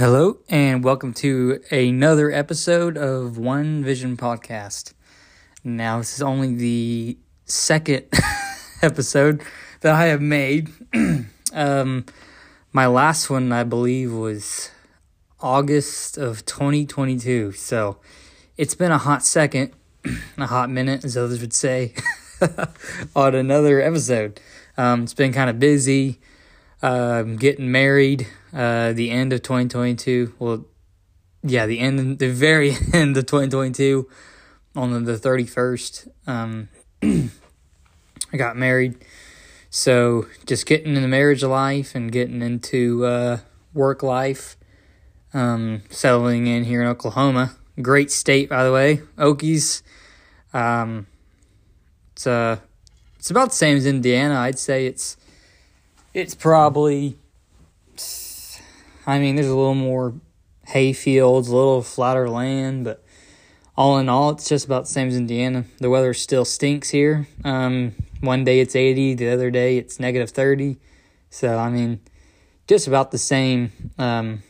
[0.00, 4.94] Hello, and welcome to another episode of One Vision Podcast.
[5.62, 8.06] Now, this is only the second
[8.82, 9.42] episode
[9.82, 10.70] that I have made.
[11.52, 12.06] um,
[12.72, 14.70] my last one, I believe, was
[15.38, 17.52] August of 2022.
[17.52, 17.98] So
[18.56, 19.74] it's been a hot second,
[20.38, 21.92] a hot minute, as others would say,
[23.14, 24.40] on another episode.
[24.78, 26.20] Um, it's been kind of busy.
[26.82, 30.34] Um, getting married uh, the end of 2022.
[30.38, 30.64] Well,
[31.42, 34.08] yeah, the end, the very end of 2022,
[34.76, 36.08] on the 31st.
[36.26, 36.68] Um,
[37.02, 38.96] I got married.
[39.70, 43.38] So just getting into marriage life and getting into uh,
[43.72, 44.56] work life,
[45.32, 47.56] um, settling in here in Oklahoma.
[47.80, 49.82] Great state, by the way, Okies.
[50.52, 51.06] Um,
[52.12, 52.58] it's uh,
[53.16, 54.34] it's about the same as Indiana.
[54.34, 55.16] I'd say it's
[56.12, 57.16] it's probably
[59.10, 60.14] I mean, there's a little more
[60.66, 63.04] hay fields, a little flatter land, but
[63.76, 65.64] all in all, it's just about the same as Indiana.
[65.78, 67.26] The weather still stinks here.
[67.44, 70.78] Um, one day it's 80, the other day it's negative 30.
[71.28, 72.00] So, I mean,
[72.68, 73.72] just about the same.
[73.98, 74.42] Um,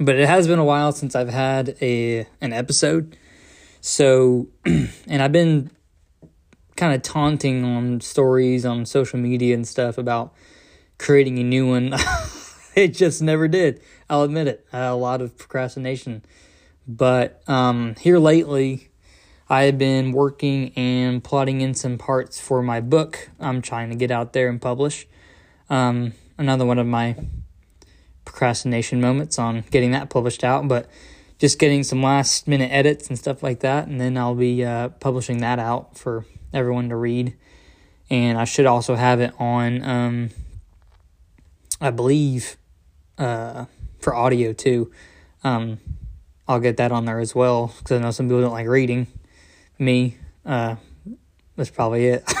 [0.00, 3.16] but it has been a while since I've had a an episode.
[3.80, 5.70] So, and I've been
[6.74, 10.34] kind of taunting on stories on social media and stuff about
[10.98, 11.94] creating a new one.
[12.76, 13.80] it just never did.
[14.08, 14.66] I'll admit it.
[14.72, 16.22] a lot of procrastination.
[16.86, 18.90] But um, here lately,
[19.48, 23.96] I have been working and plotting in some parts for my book I'm trying to
[23.96, 25.06] get out there and publish.
[25.70, 27.16] Um, another one of my
[28.24, 30.88] procrastination moments on getting that published out, but
[31.38, 34.88] just getting some last minute edits and stuff like that, and then I'll be uh,
[34.88, 37.34] publishing that out for everyone to read.
[38.10, 40.30] And I should also have it on, um,
[41.80, 42.56] I believe,
[43.18, 43.66] uh,
[44.00, 44.90] for audio too.
[45.44, 45.78] Um,
[46.48, 49.06] I'll get that on there as well because I know some people don't like reading.
[49.78, 50.76] Me, uh,
[51.56, 52.32] that's probably it.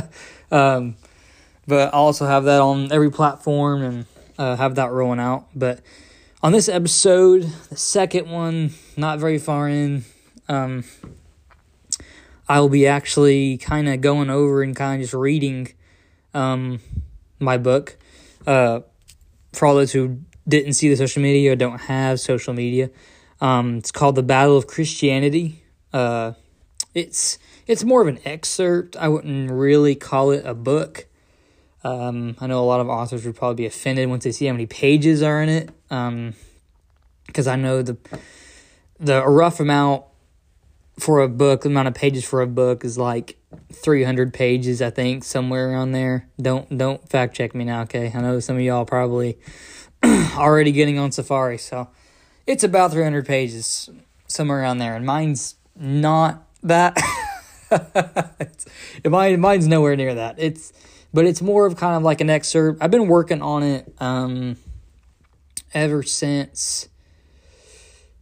[0.50, 0.96] um,
[1.66, 4.06] but I'll also have that on every platform and
[4.38, 5.46] uh, have that rolling out.
[5.54, 5.80] But
[6.42, 10.04] on this episode, the second one, not very far in,
[10.48, 10.84] um,
[12.48, 15.72] I will be actually kind of going over and kind of just reading
[16.34, 16.80] um,
[17.38, 17.96] my book.
[18.46, 18.80] Uh,
[19.54, 22.90] for all those who didn't see the social media or don't have social media.
[23.40, 25.62] Um, it's called The Battle of Christianity.
[25.92, 26.32] Uh,
[26.94, 28.96] it's it's more of an excerpt.
[28.96, 31.06] I wouldn't really call it a book.
[31.82, 34.52] Um, I know a lot of authors would probably be offended once they see how
[34.52, 35.70] many pages are in it.
[35.88, 37.96] Because um, I know the
[38.98, 40.04] the rough amount
[40.98, 43.36] for a book, the amount of pages for a book is like
[43.72, 46.28] 300 pages, I think, somewhere around there.
[46.40, 48.12] Don't don't fact check me now, okay?
[48.14, 49.38] I know some of y'all probably
[50.04, 51.88] already getting on Safari, so
[52.46, 53.90] it's about 300 pages,
[54.26, 56.98] somewhere around there, and mine's not that.
[59.04, 60.36] mine, mine's nowhere near that.
[60.38, 60.72] It's,
[61.12, 62.82] but it's more of kind of like an excerpt.
[62.82, 64.56] I've been working on it um,
[65.72, 66.88] ever since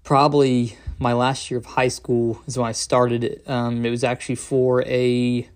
[0.05, 3.43] probably my last year of high school is when I started it.
[3.47, 5.49] Um, it was actually for a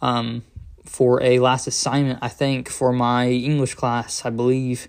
[0.00, 0.44] um,
[0.84, 4.88] for a last assignment, I think, for my English class, I believe.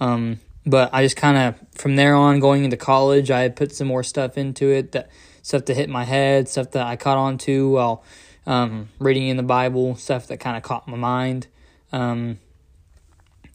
[0.00, 3.86] Um, but I just kind of from there on going into college, I put some
[3.86, 5.10] more stuff into it that
[5.42, 8.04] stuff that hit my head, stuff that I caught on to while
[8.46, 11.46] um, reading in the Bible, stuff that kind of caught my mind.
[11.92, 12.38] Um,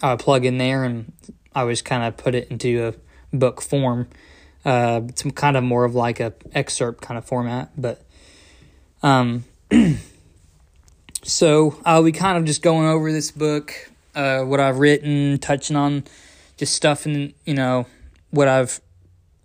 [0.02, 1.12] I would plug in there and
[1.54, 4.08] I just kind of put it into a book form.
[4.66, 8.02] Uh, some kind of more of like a excerpt kind of format, but
[9.02, 9.46] um,
[11.24, 13.74] so I'll be kind of just going over this book,
[14.16, 16.04] uh, what I've written, touching on
[16.58, 17.88] just stuff and you know
[18.32, 18.82] what I've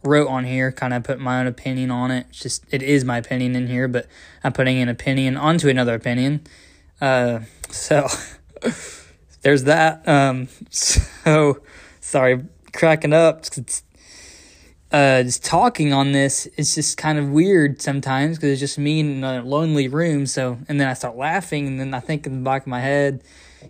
[0.03, 2.27] wrote on here, kind of put my own opinion on it.
[2.31, 4.07] It's just it is my opinion in here, but
[4.43, 6.43] I'm putting an opinion onto another opinion.
[7.01, 7.41] Uh,
[7.71, 8.09] so
[9.43, 10.07] there's that.
[10.09, 11.61] Um, so
[12.01, 13.45] sorry, cracking up.
[14.95, 19.25] Uh, talking on this, it's just kind of weird sometimes because it's just me in
[19.25, 20.25] a lonely room.
[20.25, 22.79] So, and then I start laughing, and then I think in the back of my
[22.79, 23.25] head,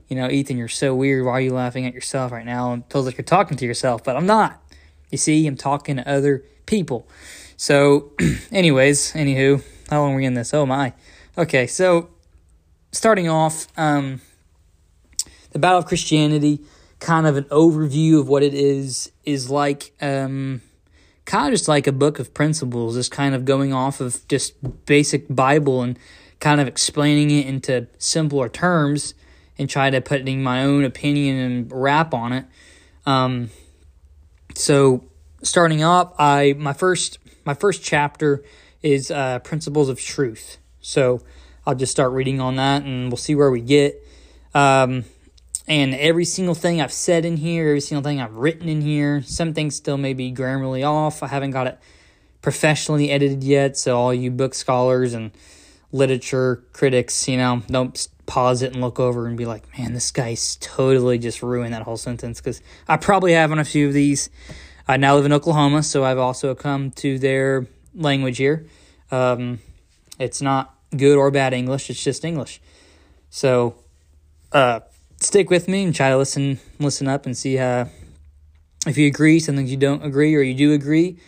[0.08, 1.24] you know, Ethan, you're so weird.
[1.24, 2.74] Why are you laughing at yourself right now?
[2.74, 4.62] It feels like you're talking to yourself, but I'm not.
[5.10, 7.08] You see, I'm talking to other people.
[7.56, 8.12] So,
[8.52, 10.52] anyways, anywho, how long are we in this?
[10.52, 10.92] Oh my.
[11.38, 12.10] Okay, so
[12.92, 14.20] starting off, um,
[15.52, 16.60] the Battle of Christianity,
[17.00, 20.60] kind of an overview of what it is, is like, um,
[21.24, 24.54] kind of just like a book of principles, just kind of going off of just
[24.86, 25.98] basic Bible and
[26.40, 29.14] kind of explaining it into simpler terms
[29.58, 32.44] and try to putting my own opinion and wrap on it.
[33.06, 33.50] Um,
[34.54, 35.04] So
[35.42, 38.42] starting up, I my first my first chapter
[38.82, 40.58] is uh, principles of truth.
[40.80, 41.22] So
[41.66, 44.00] I'll just start reading on that, and we'll see where we get.
[44.54, 45.04] Um,
[45.66, 49.22] and every single thing I've said in here, every single thing I've written in here,
[49.22, 51.22] some things still may be grammarly off.
[51.22, 51.78] I haven't got it
[52.42, 55.30] professionally edited yet, so all you book scholars and
[55.92, 60.10] literature critics, you know, don't pause it and look over and be like, man, this
[60.10, 63.94] guy's totally just ruined that whole sentence because I probably have on a few of
[63.94, 64.28] these.
[64.86, 68.66] I now live in Oklahoma, so I've also come to their language here.
[69.10, 69.60] Um,
[70.18, 72.60] it's not good or bad English, it's just English.
[73.30, 73.76] So,
[74.52, 74.80] uh,
[75.24, 77.88] stick with me and try to listen listen up and see how
[78.86, 81.18] if you agree, something you don't agree or you do agree.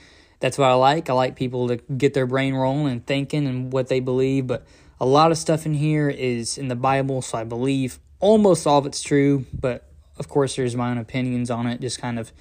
[0.41, 1.09] That's what I like.
[1.09, 4.67] I like people to get their brain rolling and thinking and what they believe, but
[5.01, 8.79] a lot of stuff in here is in the Bible, so I believe almost all
[8.79, 9.87] of it's true, but
[10.19, 12.33] of course there's my own opinions on it, just kind of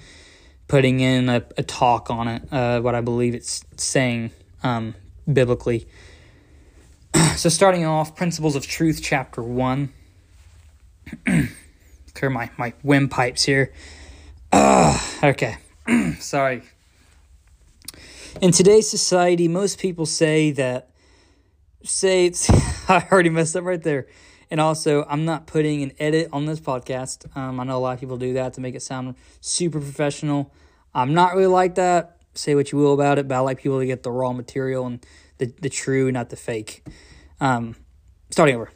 [0.68, 4.30] putting in a, a talk on it, uh, what I believe it's saying
[4.62, 4.94] um,
[5.30, 5.86] biblically.
[7.36, 9.92] so starting off, Principles of Truth, Chapter 1.
[12.14, 13.72] Clear my, my windpipes here.
[14.52, 15.56] Uh, okay.
[16.18, 16.62] Sorry.
[18.40, 20.90] In today's society, most people say that,
[21.82, 22.32] say,
[22.88, 24.06] I already messed up right there.
[24.50, 27.36] And also, I'm not putting an edit on this podcast.
[27.36, 30.52] Um, I know a lot of people do that to make it sound super professional.
[30.94, 32.18] I'm not really like that.
[32.34, 34.86] Say what you will about it, but I like people to get the raw material
[34.86, 35.04] and
[35.38, 36.86] the, the true, not the fake.
[37.40, 37.74] Um,
[38.30, 38.70] starting over.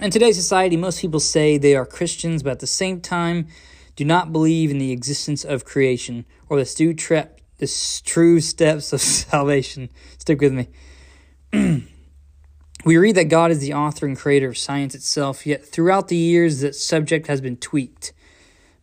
[0.00, 3.46] In today's society, most people say they are Christians, but at the same time,
[3.94, 7.28] do not believe in the existence of creation or the true, tra-
[7.58, 9.90] the true steps of salvation.
[10.18, 10.68] Stick with me.
[12.84, 16.16] we read that God is the author and creator of science itself, yet throughout the
[16.16, 18.12] years, that subject has been tweaked.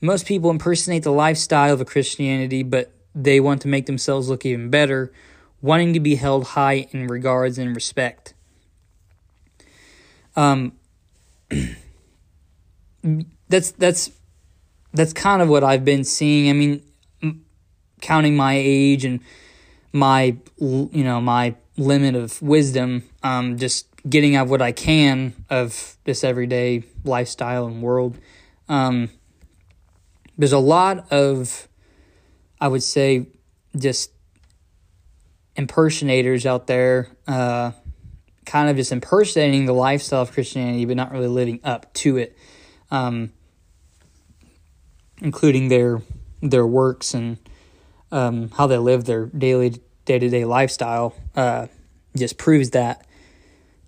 [0.01, 4.45] Most people impersonate the lifestyle of a Christianity, but they want to make themselves look
[4.45, 5.11] even better,
[5.61, 8.33] wanting to be held high in regards and respect.
[10.35, 10.78] Um,
[13.49, 14.11] that's that's
[14.93, 16.49] that's kind of what I've been seeing.
[16.49, 16.83] I mean,
[18.01, 19.19] counting my age and
[19.91, 25.97] my you know my limit of wisdom, um, just getting out what I can of
[26.03, 28.17] this everyday lifestyle and world.
[28.67, 29.09] Um,
[30.37, 31.67] there's a lot of,
[32.61, 33.27] I would say,
[33.77, 34.11] just
[35.55, 37.71] impersonators out there uh,
[38.49, 42.35] kind of just impersonating the lifestyle of Christianity, but not really living up to it,
[42.89, 43.31] um,
[45.21, 46.01] including their
[46.41, 47.37] their works and
[48.11, 49.75] um, how they live their daily
[50.05, 51.13] day to day lifestyle.
[51.35, 51.67] Uh,
[52.17, 53.05] just proves that.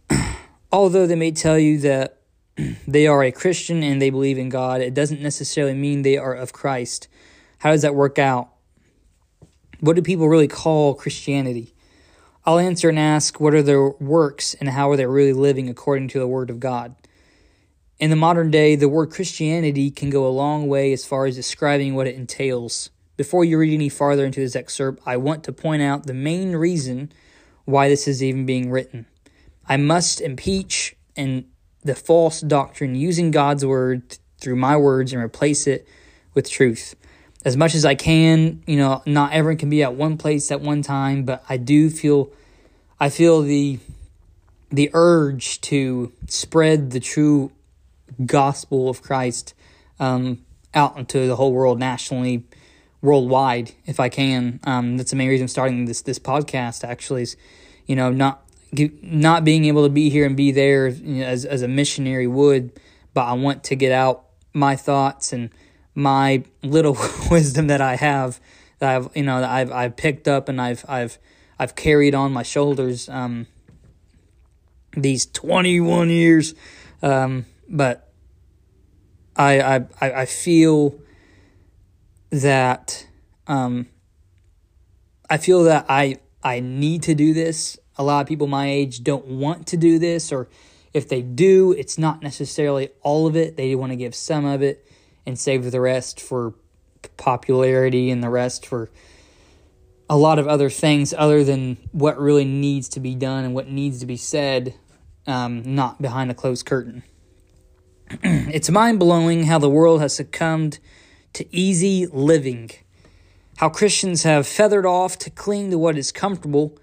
[0.72, 2.20] Although they may tell you that
[2.88, 6.36] they are a Christian and they believe in God, it doesn't necessarily mean they are
[6.36, 7.08] of Christ.
[7.58, 8.50] How does that work out?
[9.80, 11.74] What do people really call Christianity?
[12.44, 16.08] I'll answer and ask what are their works and how are they really living according
[16.10, 16.96] to the Word of God.
[18.00, 21.36] In the modern day, the word Christianity can go a long way as far as
[21.36, 22.90] describing what it entails.
[23.16, 26.56] Before you read any farther into this excerpt, I want to point out the main
[26.56, 27.12] reason
[27.66, 29.06] why this is even being written.
[29.70, 31.46] I must impeach and
[31.84, 35.88] the false doctrine using God's word through my words and replace it
[36.34, 36.96] with truth
[37.44, 38.62] as much as I can.
[38.66, 41.90] You know, not everyone can be at one place at one time, but I do
[41.90, 42.32] feel
[43.00, 43.80] I feel the
[44.72, 47.52] the urge to spread the true
[48.26, 49.54] gospel of Christ
[50.00, 50.44] um,
[50.74, 52.44] out into the whole world, nationally,
[53.02, 54.60] worldwide, if I can.
[54.64, 56.84] Um, that's the main reason I'm starting this this podcast.
[56.84, 57.38] Actually, is
[57.86, 58.44] you know not
[59.02, 62.28] not being able to be here and be there you know, as as a missionary
[62.28, 62.72] would,
[63.14, 65.50] but I want to get out my thoughts and
[65.96, 66.98] my little
[67.32, 68.40] wisdom that I have
[68.80, 71.18] that I've you know that I've I've picked up and I've I've
[71.60, 73.48] I've carried on my shoulders um,
[74.96, 76.56] these 21 years
[77.02, 78.12] um, but
[79.36, 81.00] I I I feel
[82.32, 83.08] that
[83.48, 83.88] um,
[85.30, 87.78] I feel that I I need to do this.
[87.98, 90.50] A lot of people my age don't want to do this or
[90.94, 93.56] if they do, it's not necessarily all of it.
[93.56, 94.86] They want to give some of it
[95.26, 96.54] and save the rest for
[97.18, 98.90] popularity and the rest for
[100.10, 103.70] a lot of other things other than what really needs to be done and what
[103.70, 104.76] needs to be said,
[105.26, 107.04] um, not behind a closed curtain.
[108.24, 110.80] it's mind blowing how the world has succumbed
[111.32, 112.72] to easy living,
[113.58, 116.78] how Christians have feathered off to cling to what is comfortable.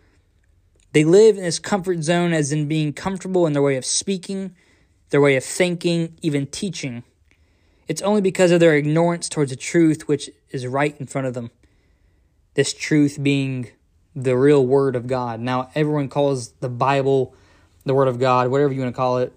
[0.93, 4.57] They live in this comfort zone as in being comfortable in their way of speaking,
[5.11, 7.03] their way of thinking, even teaching.
[7.89, 11.35] It's only because of their ignorance towards the truth which is right in front of
[11.35, 11.51] them.
[12.55, 13.69] this truth being
[14.17, 15.39] the real word of God.
[15.39, 17.35] Now, everyone calls the Bible
[17.85, 19.33] the word of God, whatever you want to call it.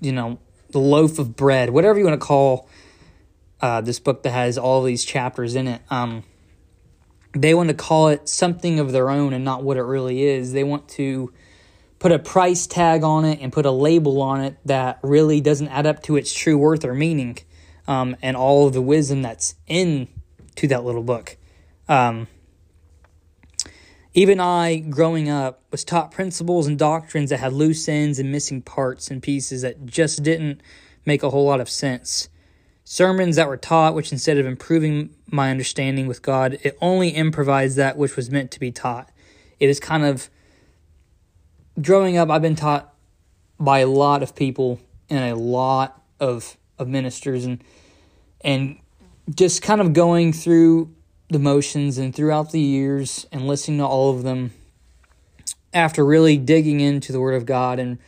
[0.00, 0.38] You know,
[0.70, 2.68] the loaf of bread, whatever you want to call
[3.60, 5.82] uh, this book that has all these chapters in it.
[5.90, 6.24] Um,
[7.32, 10.52] they want to call it something of their own and not what it really is.
[10.52, 11.32] They want to
[11.98, 15.68] put a price tag on it and put a label on it that really doesn't
[15.68, 17.38] add up to its true worth or meaning
[17.88, 20.08] um, and all of the wisdom that's in
[20.56, 21.36] to that little book.
[21.88, 22.26] Um,
[24.14, 28.62] even I, growing up, was taught principles and doctrines that had loose ends and missing
[28.62, 30.62] parts and pieces that just didn't
[31.04, 32.28] make a whole lot of sense.
[32.82, 37.76] Sermons that were taught, which instead of improving my understanding with God, it only improvised
[37.76, 39.10] that which was meant to be taught.
[39.60, 40.30] It is kind of
[41.80, 42.92] growing up, I've been taught
[43.58, 47.62] by a lot of people and a lot of of ministers and
[48.42, 48.78] and
[49.34, 50.94] just kind of going through
[51.28, 54.52] the motions and throughout the years and listening to all of them
[55.72, 57.98] after really digging into the word of God and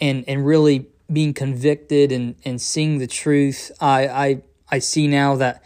[0.00, 5.36] and and really being convicted and and seeing the truth I I I see now
[5.36, 5.62] that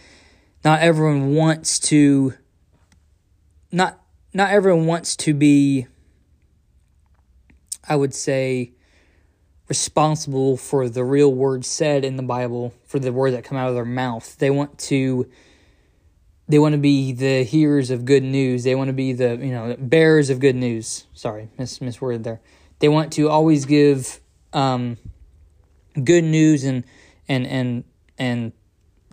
[0.65, 2.35] not everyone wants to
[3.73, 3.99] not
[4.35, 5.87] not everyone wants to be
[7.89, 8.73] I would say
[9.69, 13.69] responsible for the real words said in the Bible, for the words that come out
[13.69, 14.37] of their mouth.
[14.39, 15.29] They want to
[16.49, 18.65] they want to be the hearers of good news.
[18.65, 21.05] They want to be the, you know, bearers of good news.
[21.13, 22.41] Sorry, mis misworded there.
[22.79, 24.21] They want to always give
[24.55, 24.97] um,
[26.03, 26.85] good news and
[27.29, 27.85] and and
[28.19, 28.53] and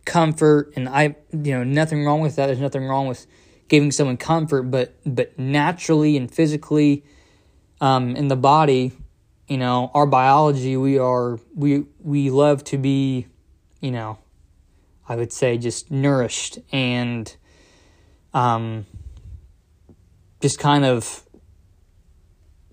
[0.05, 2.45] comfort and I you know nothing wrong with that.
[2.45, 3.27] There's nothing wrong with
[3.67, 7.03] giving someone comfort, but but naturally and physically
[7.81, 8.91] um, in the body,
[9.47, 13.27] you know, our biology, we are we we love to be,
[13.79, 14.17] you know,
[15.07, 17.35] I would say just nourished and
[18.33, 18.85] um,
[20.41, 21.23] just kind of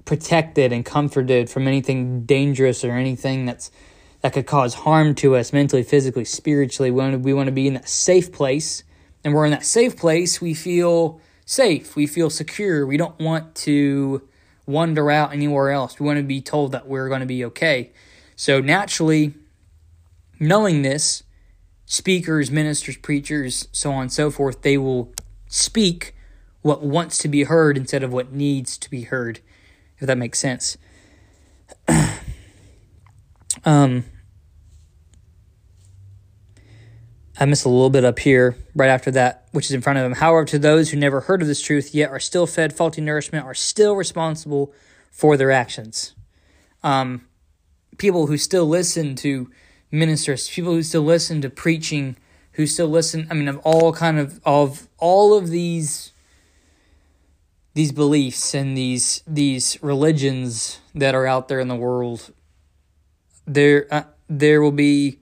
[0.04, 3.70] protected and comforted from anything dangerous or anything that's
[4.22, 6.90] that could cause harm to us mentally, physically, spiritually.
[6.90, 8.84] We want to, we want to be in that safe place,
[9.24, 10.40] and we're in that safe place.
[10.40, 11.96] We feel safe.
[11.96, 12.86] We feel secure.
[12.86, 14.22] We don't want to
[14.66, 15.98] wander out anywhere else.
[15.98, 17.92] We want to be told that we're going to be okay.
[18.36, 19.34] So naturally,
[20.38, 21.22] knowing this,
[21.84, 25.12] speakers, ministers, preachers, so on and so forth, they will
[25.48, 26.14] speak
[26.62, 29.40] what wants to be heard instead of what needs to be heard,
[29.98, 30.78] if that makes sense.
[33.64, 34.04] um,
[37.42, 40.04] I missed a little bit up here right after that, which is in front of
[40.04, 40.12] him.
[40.12, 43.44] However, to those who never heard of this truth yet are still fed faulty nourishment
[43.44, 44.72] are still responsible
[45.10, 46.14] for their actions.
[46.84, 47.26] Um,
[47.98, 49.50] people who still listen to
[49.90, 52.14] ministers, people who still listen to preaching,
[52.52, 56.12] who still listen, I mean, of all kind of of all of these
[57.74, 62.32] these beliefs and these these religions that are out there in the world,
[63.48, 65.18] there uh, there will be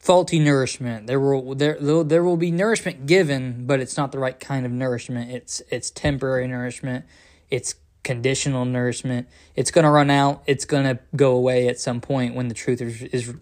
[0.00, 1.06] faulty nourishment.
[1.06, 4.72] There will there there will be nourishment given, but it's not the right kind of
[4.72, 5.30] nourishment.
[5.30, 7.04] It's it's temporary nourishment.
[7.50, 9.28] It's conditional nourishment.
[9.54, 10.42] It's going to run out.
[10.46, 13.34] It's going to go away at some point when the truth is, is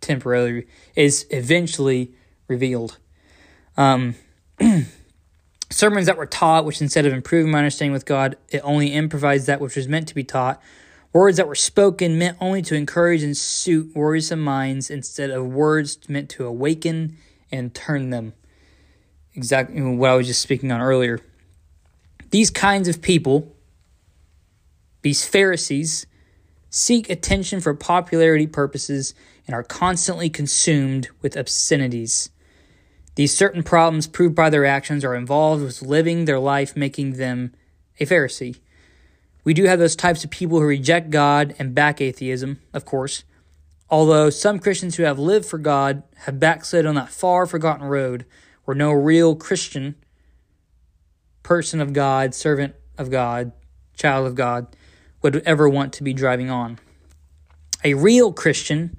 [0.00, 2.12] temporarily is eventually
[2.48, 2.98] revealed.
[3.76, 4.16] Um,
[5.70, 9.46] sermons that were taught, which instead of improving my understanding with God, it only improvised
[9.46, 10.60] that which was meant to be taught,
[11.12, 15.98] Words that were spoken meant only to encourage and suit worrisome minds instead of words
[16.08, 17.18] meant to awaken
[17.50, 18.32] and turn them.
[19.34, 21.20] Exactly what I was just speaking on earlier.
[22.30, 23.54] These kinds of people,
[25.02, 26.06] these Pharisees,
[26.70, 29.14] seek attention for popularity purposes
[29.46, 32.30] and are constantly consumed with obscenities.
[33.16, 37.52] These certain problems proved by their actions are involved with living their life, making them
[38.00, 38.60] a Pharisee.
[39.44, 43.24] We do have those types of people who reject God and back atheism, of course.
[43.90, 48.24] Although some Christians who have lived for God have backslid on that far forgotten road
[48.64, 49.96] where no real Christian,
[51.42, 53.52] person of God, servant of God,
[53.96, 54.68] child of God,
[55.20, 56.78] would ever want to be driving on.
[57.84, 58.98] A real Christian,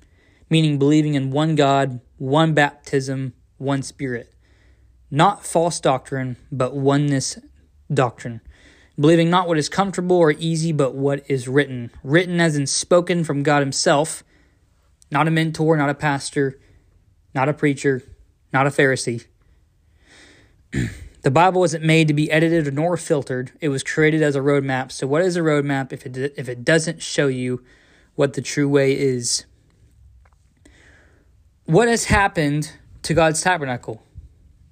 [0.49, 4.33] meaning believing in one God, one baptism, one Spirit.
[5.09, 7.39] Not false doctrine, but oneness
[7.91, 8.41] doctrine
[8.99, 11.91] believing not what is comfortable or easy, but what is written.
[12.03, 14.23] Written as in spoken from God Himself,
[15.11, 16.59] not a mentor, not a pastor,
[17.33, 18.03] not a preacher,
[18.51, 19.25] not a Pharisee.
[21.21, 23.51] the Bible wasn't made to be edited nor filtered.
[23.61, 24.91] It was created as a roadmap.
[24.91, 27.63] So, what is a roadmap if it, if it doesn't show you
[28.15, 29.45] what the true way is?
[31.65, 32.73] What has happened
[33.03, 34.03] to God's tabernacle?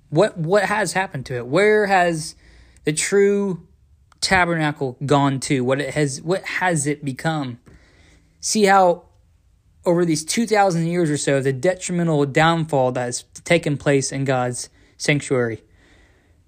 [0.09, 1.47] What what has happened to it?
[1.47, 2.35] Where has
[2.83, 3.65] the true
[4.21, 5.63] tabernacle gone to?
[5.63, 7.59] What it has what has it become?
[8.39, 9.03] See how
[9.85, 14.69] over these 2000 years or so the detrimental downfall that has taken place in God's
[14.97, 15.63] sanctuary.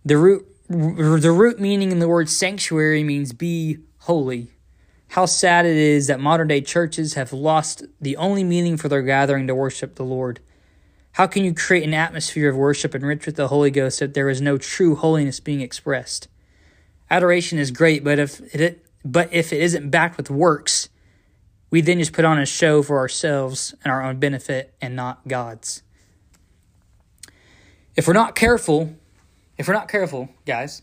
[0.05, 4.49] The root the root meaning in the word sanctuary means be holy.
[5.09, 9.03] How sad it is that modern day churches have lost the only meaning for their
[9.03, 10.39] gathering to worship the Lord.
[11.13, 14.29] How can you create an atmosphere of worship enriched with the Holy Ghost if there
[14.29, 16.27] is no true holiness being expressed?
[17.09, 20.89] Adoration is great, but if it but if it isn't backed with works,
[21.69, 25.27] we then just put on a show for ourselves and our own benefit and not
[25.27, 25.83] God's.
[27.95, 28.95] If we're not careful,
[29.57, 30.81] if we're not careful, guys,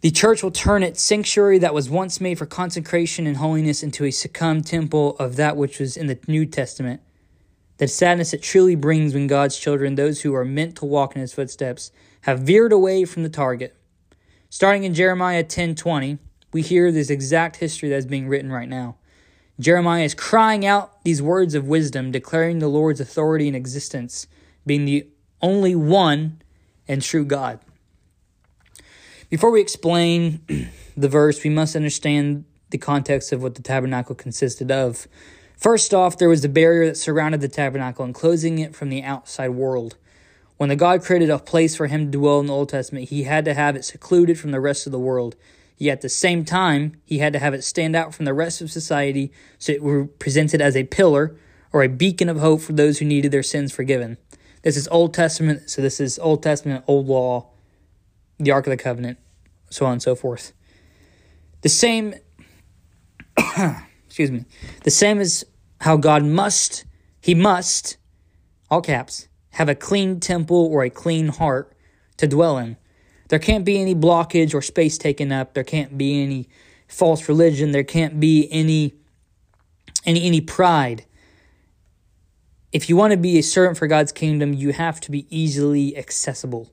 [0.00, 4.04] the church will turn its sanctuary that was once made for consecration and holiness into
[4.04, 7.00] a succumbed temple of that which was in the New Testament.
[7.78, 11.22] The sadness it truly brings when God's children, those who are meant to walk in
[11.22, 11.90] his footsteps,
[12.22, 13.74] have veered away from the target.
[14.54, 16.18] Starting in Jeremiah 10:20,
[16.52, 18.94] we hear this exact history that is being written right now.
[19.58, 24.28] Jeremiah is crying out these words of wisdom, declaring the Lord's authority and existence,
[24.64, 25.08] being the
[25.42, 26.40] only one
[26.86, 27.58] and true God.
[29.28, 30.40] Before we explain
[30.96, 35.08] the verse, we must understand the context of what the tabernacle consisted of.
[35.56, 39.48] First off, there was the barrier that surrounded the tabernacle, enclosing it from the outside
[39.48, 39.96] world.
[40.56, 43.24] When the God created a place for him to dwell in the Old Testament, he
[43.24, 45.36] had to have it secluded from the rest of the world.
[45.76, 48.60] Yet at the same time, he had to have it stand out from the rest
[48.60, 51.36] of society so it were presented as a pillar
[51.72, 54.16] or a beacon of hope for those who needed their sins forgiven.
[54.62, 57.48] This is Old Testament, so this is Old Testament, Old Law,
[58.38, 59.18] the Ark of the Covenant
[59.74, 60.52] so on and so forth.
[61.62, 62.14] The same,
[64.06, 64.44] excuse me,
[64.84, 65.44] the same as
[65.80, 66.84] how God must,
[67.20, 67.96] He must,
[68.70, 71.72] all caps, have a clean temple or a clean heart
[72.16, 72.76] to dwell in.
[73.28, 75.54] There can't be any blockage or space taken up.
[75.54, 76.48] There can't be any
[76.88, 77.72] false religion.
[77.72, 78.94] There can't be any
[80.04, 81.04] any any pride.
[82.72, 85.96] If you want to be a servant for God's kingdom, you have to be easily
[85.96, 86.72] accessible.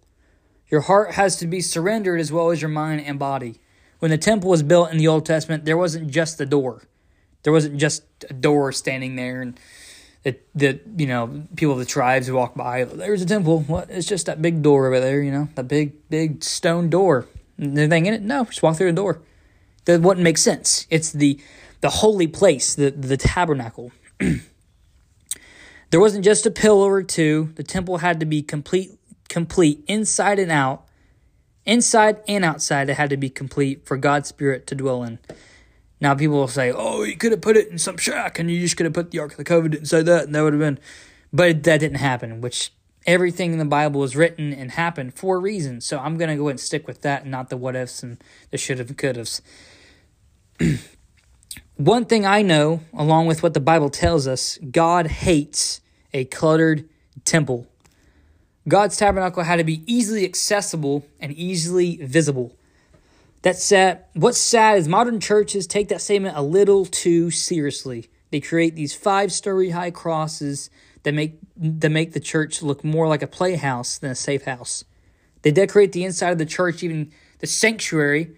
[0.67, 3.59] Your heart has to be surrendered as well as your mind and body.
[3.99, 6.81] When the temple was built in the Old Testament, there wasn't just the door.
[7.43, 9.59] There wasn't just a door standing there and
[10.23, 12.83] that that you know people of the tribes walk by.
[12.83, 13.61] There's a temple.
[13.61, 13.89] What?
[13.89, 15.21] It's just that big door over there.
[15.21, 17.27] You know, that big big stone door.
[17.59, 18.21] Anything in it?
[18.21, 19.21] No, just walk through the door.
[19.85, 20.87] That wouldn't make sense.
[20.89, 21.39] It's the
[21.81, 23.91] the holy place, the the tabernacle.
[25.89, 27.51] there wasn't just a pillar or two.
[27.55, 30.85] The temple had to be complete complete inside and out,
[31.65, 32.89] inside and outside.
[32.89, 35.19] It had to be complete for God's Spirit to dwell in.
[36.01, 38.59] Now people will say, "Oh, you could have put it in some shack, and you
[38.59, 40.59] just could have put the Ark of the Covenant inside that, and that would have
[40.59, 40.79] been."
[41.31, 42.41] But that didn't happen.
[42.41, 42.73] Which
[43.05, 45.79] everything in the Bible was written and happened for a reason.
[45.79, 48.17] So I'm gonna go ahead and stick with that, and not the what ifs and
[48.49, 49.41] the should have could haves.
[51.77, 55.81] One thing I know, along with what the Bible tells us, God hates
[56.13, 56.87] a cluttered
[57.25, 57.67] temple.
[58.67, 62.55] God's tabernacle had to be easily accessible and easily visible.
[63.41, 64.05] That's sad.
[64.13, 68.09] What's sad is modern churches take that statement a little too seriously.
[68.29, 70.69] They create these five-story high crosses
[71.03, 74.85] that make that make the church look more like a playhouse than a safe house.
[75.41, 78.37] They decorate the inside of the church, even the sanctuary,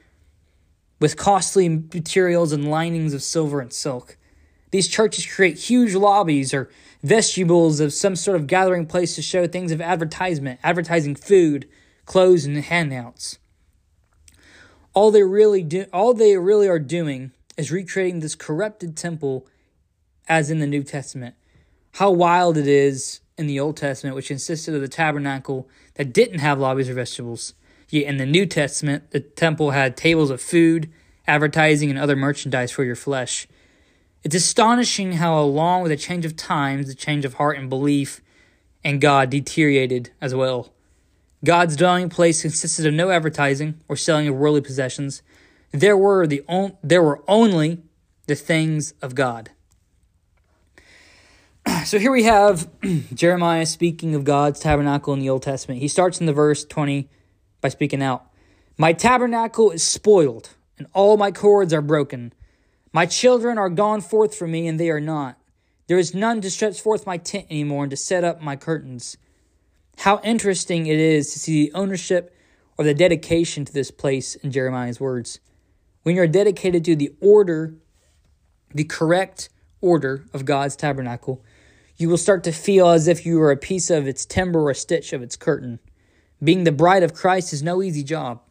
[1.02, 4.18] with costly materials and linings of silver and silk.
[4.72, 6.70] These churches create huge lobbies or
[7.04, 11.68] vestibules of some sort of gathering place to show things of advertisement, advertising food,
[12.06, 13.38] clothes, and handouts.
[14.94, 19.48] All they really do, all they really are doing is recreating this corrupted temple
[20.28, 21.36] as in the New Testament.
[21.94, 26.40] How wild it is in the Old Testament, which consisted of the tabernacle that didn't
[26.40, 27.54] have lobbies or vestibules.
[27.90, 30.92] Yet in the New Testament, the temple had tables of food,
[31.28, 33.48] advertising, and other merchandise for your flesh.
[34.24, 38.22] It's astonishing how, along with a change of times, the change of heart and belief
[38.84, 40.73] and God deteriorated as well.
[41.44, 45.22] God's dwelling place consisted of no advertising or selling of worldly possessions.
[45.72, 47.84] There were the on, there were only
[48.28, 49.52] the things of God.
[51.86, 52.70] So here we have
[53.14, 55.82] Jeremiah speaking of God's tabernacle in the Old Testament.
[55.82, 57.10] He starts in the verse 20
[57.60, 58.26] by speaking out,
[58.78, 62.34] "My tabernacle is spoiled, and all my cords are broken."
[62.94, 65.40] My children are gone forth from me, and they are not.
[65.88, 69.18] There is none to stretch forth my tent anymore and to set up my curtains.
[70.00, 72.36] How interesting it is to see the ownership
[72.78, 75.40] or the dedication to this place in Jeremiah's words.
[76.04, 77.76] When you're dedicated to the order,
[78.74, 81.44] the correct order of God's tabernacle,
[81.98, 84.72] you will start to feel as if you were a piece of its timber or
[84.72, 85.80] a stitch of its curtain.
[86.44, 88.42] Being the bride of Christ is no easy job.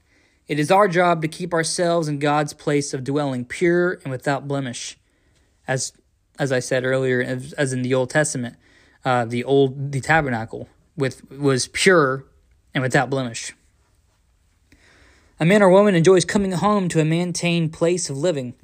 [0.48, 4.48] It is our job to keep ourselves in God's place of dwelling pure and without
[4.48, 4.98] blemish.
[5.66, 5.92] As
[6.38, 8.56] as I said earlier, as, as in the Old Testament,
[9.04, 12.24] uh, the old the tabernacle with was pure
[12.74, 13.54] and without blemish.
[15.40, 18.54] A man or woman enjoys coming home to a maintained place of living.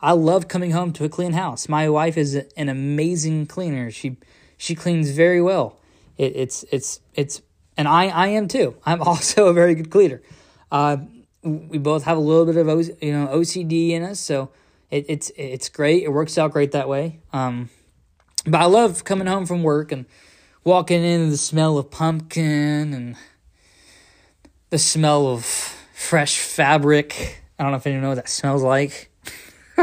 [0.00, 1.68] I love coming home to a clean house.
[1.68, 3.90] My wife is an amazing cleaner.
[3.90, 4.16] She
[4.56, 5.80] she cleans very well.
[6.16, 7.42] It, it's it's it's
[7.76, 8.76] and I I am too.
[8.86, 10.22] I'm also a very good cleaner.
[10.70, 10.98] Uh,
[11.42, 12.68] we both have a little bit of
[13.02, 14.50] you know OCD in us, so
[14.90, 16.02] it, it's it's great.
[16.02, 17.20] It works out great that way.
[17.32, 17.70] Um,
[18.44, 20.06] but I love coming home from work and
[20.68, 23.16] walking into the smell of pumpkin and
[24.68, 27.42] the smell of fresh fabric.
[27.58, 29.10] I don't know if anyone knows what that smells like.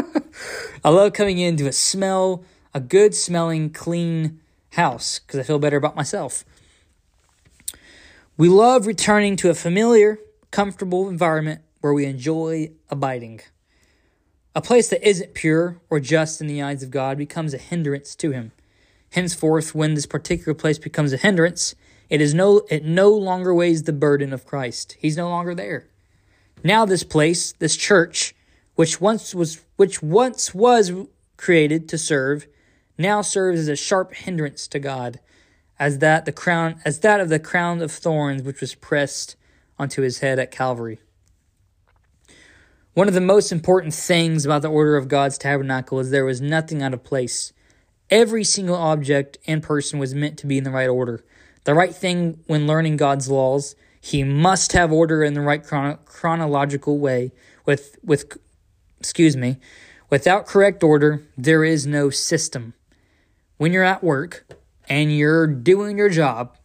[0.85, 4.39] I love coming into a smell, a good smelling, clean
[4.73, 6.45] house because I feel better about myself.
[8.37, 10.19] We love returning to a familiar,
[10.51, 13.41] comfortable environment where we enjoy abiding.
[14.53, 18.13] A place that isn't pure or just in the eyes of God becomes a hindrance
[18.17, 18.51] to him.
[19.15, 21.73] Henceforth, when this particular place becomes a hindrance,
[22.09, 24.97] it is no it no longer weighs the burden of Christ.
[24.99, 25.87] He's no longer there.
[26.65, 28.35] Now this place, this church,
[28.75, 30.91] which once was which once was
[31.37, 32.45] created to serve,
[32.97, 35.21] now serves as a sharp hindrance to God,
[35.79, 39.37] as that the crown as that of the crown of thorns which was pressed
[39.79, 40.99] onto his head at Calvary.
[42.93, 46.41] One of the most important things about the order of God's tabernacle is there was
[46.41, 47.53] nothing out of place.
[48.09, 51.23] Every single object and person was meant to be in the right order.
[51.63, 55.99] The right thing when learning God's laws, he must have order in the right chrono-
[56.05, 57.31] chronological way.
[57.65, 58.37] With with
[58.99, 59.57] excuse me,
[60.09, 62.75] without correct order, there is no system.
[63.57, 64.45] When you're at work
[64.87, 66.55] and you're doing your job,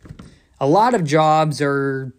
[0.61, 2.13] a lot of jobs are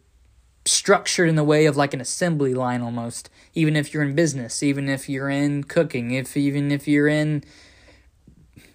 [0.65, 4.62] structured in the way of like an assembly line almost even if you're in business
[4.62, 7.43] even if you're in cooking if even if you're in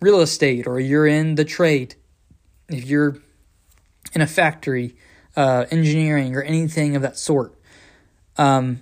[0.01, 1.95] real estate or you're in the trade
[2.69, 3.19] if you're
[4.13, 4.97] in a factory
[5.37, 7.55] uh, engineering or anything of that sort
[8.39, 8.81] um,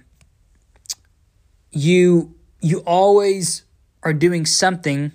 [1.70, 3.64] you you always
[4.02, 5.12] are doing something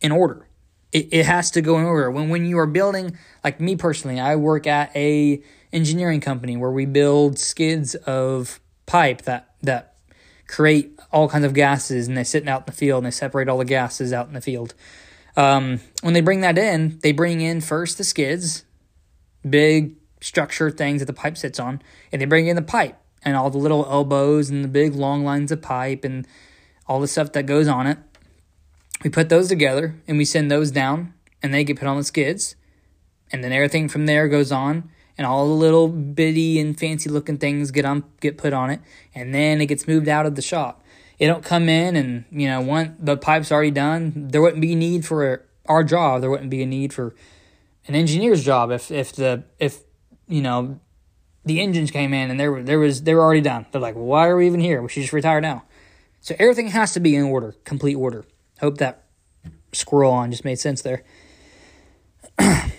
[0.00, 0.46] in order
[0.92, 4.20] it, it has to go in order when when you are building like me personally
[4.20, 9.94] i work at a engineering company where we build skids of pipe that that
[10.46, 13.48] create all kinds of gases and they sit out in the field and they separate
[13.48, 14.74] all the gases out in the field.
[15.36, 18.64] Um, when they bring that in, they bring in first the skids,
[19.48, 23.36] big structure things that the pipe sits on, and they bring in the pipe and
[23.36, 26.26] all the little elbows and the big long lines of pipe and
[26.86, 27.98] all the stuff that goes on it.
[29.02, 32.04] We put those together and we send those down and they get put on the
[32.04, 32.56] skids.
[33.32, 37.38] And then everything from there goes on and all the little bitty and fancy looking
[37.38, 38.80] things get on get put on it,
[39.14, 40.83] and then it gets moved out of the shop.
[41.18, 44.72] It don't come in and you know once the pipe's already done, there wouldn't be
[44.72, 46.20] a need for our job.
[46.20, 47.14] There wouldn't be a need for
[47.86, 49.80] an engineer's job if if the if
[50.26, 50.80] you know
[51.44, 53.66] the engines came in and there there was they were already done.
[53.70, 54.82] They're like, why are we even here?
[54.82, 55.64] We should just retire now.
[56.20, 58.24] So everything has to be in order, complete order.
[58.60, 59.04] Hope that
[59.72, 61.04] scroll on just made sense there.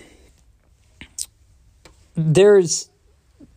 [2.16, 2.90] there's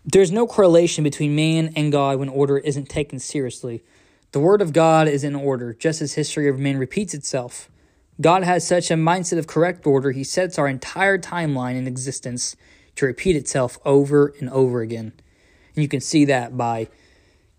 [0.05, 3.83] there's no correlation between man and God when order isn't taken seriously.
[4.31, 7.69] The word of God is in order, just as history of man repeats itself.
[8.21, 12.55] God has such a mindset of correct order, he sets our entire timeline in existence
[12.95, 15.13] to repeat itself over and over again.
[15.75, 16.89] And you can see that by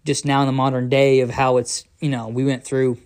[0.04, 2.98] just now in the modern day of how it's, you know, we went through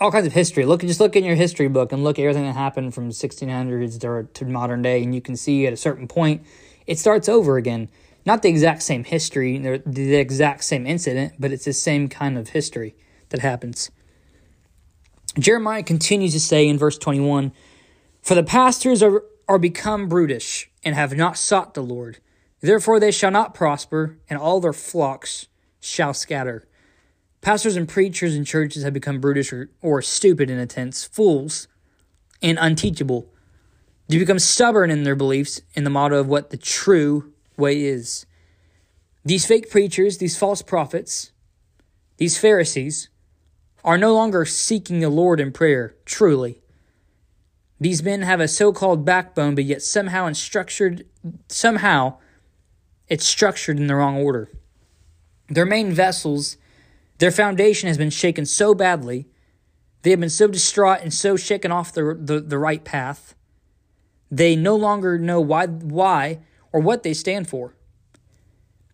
[0.00, 0.64] all kinds of history.
[0.64, 4.00] Look, just look in your history book and look at everything that happened from 1600s
[4.00, 6.46] to, to modern day, and you can see at a certain point
[6.86, 7.88] it starts over again.
[8.26, 12.50] Not the exact same history, the exact same incident, but it's the same kind of
[12.50, 12.96] history
[13.28, 13.90] that happens.
[15.38, 17.52] Jeremiah continues to say in verse 21
[18.22, 22.18] For the pastors are, are become brutish and have not sought the Lord.
[22.60, 25.48] Therefore they shall not prosper, and all their flocks
[25.80, 26.66] shall scatter.
[27.42, 31.68] Pastors and preachers in churches have become brutish or, or stupid in a tense, fools,
[32.40, 33.28] and unteachable
[34.08, 38.26] They become stubborn in their beliefs in the motto of what the true way is.
[39.24, 41.32] These fake preachers, these false prophets,
[42.16, 43.08] these Pharisees
[43.84, 46.62] are no longer seeking the Lord in prayer, truly.
[47.80, 51.06] These men have a so called backbone, but yet somehow and structured
[51.48, 52.18] somehow
[53.08, 54.50] it's structured in the wrong order.
[55.48, 56.56] Their main vessels,
[57.18, 59.28] their foundation has been shaken so badly,
[60.02, 63.34] they have been so distraught and so shaken off the, the, the right path
[64.34, 66.40] they no longer know why, why
[66.74, 67.72] or what they stand for.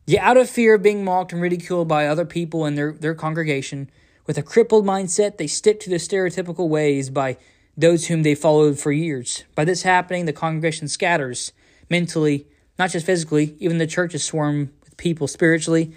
[0.07, 3.15] Yet, out of fear of being mocked and ridiculed by other people in their, their
[3.15, 3.91] congregation,
[4.27, 7.39] with a crippled mindset, they stick to the stereotypical ways by
[7.79, 9.45] those whom they followed for years.
[9.55, 11.53] By this happening, the congregation scatters
[11.89, 12.47] mentally,
[12.79, 15.95] not just physically, even the church is swarmed with people spiritually.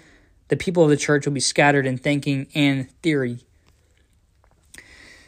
[0.48, 3.40] The people of the church will be scattered in thinking and theory.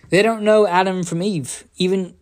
[0.09, 1.65] They don't know Adam from Eve.
[1.77, 2.17] Even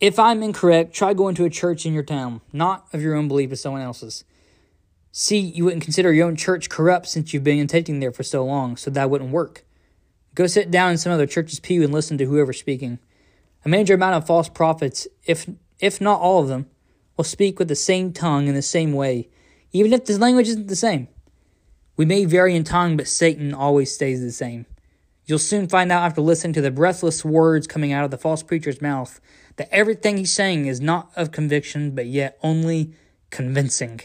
[0.00, 3.28] if I'm incorrect, try going to a church in your town, not of your own
[3.28, 4.24] belief, but someone else's.
[5.10, 8.44] See, you wouldn't consider your own church corrupt since you've been attending there for so
[8.44, 9.64] long, so that wouldn't work.
[10.34, 12.98] Go sit down in some other church's pew and listen to whoever's speaking.
[13.64, 15.48] A major amount of false prophets, if
[15.80, 16.66] if not all of them,
[17.16, 19.30] will speak with the same tongue in the same way,
[19.72, 21.08] even if the language isn't the same.
[21.96, 24.66] We may vary in tongue, but Satan always stays the same.
[25.24, 28.42] You'll soon find out after listening to the breathless words coming out of the false
[28.42, 29.20] preacher's mouth
[29.56, 32.92] that everything he's saying is not of conviction, but yet only
[33.30, 34.00] convincing.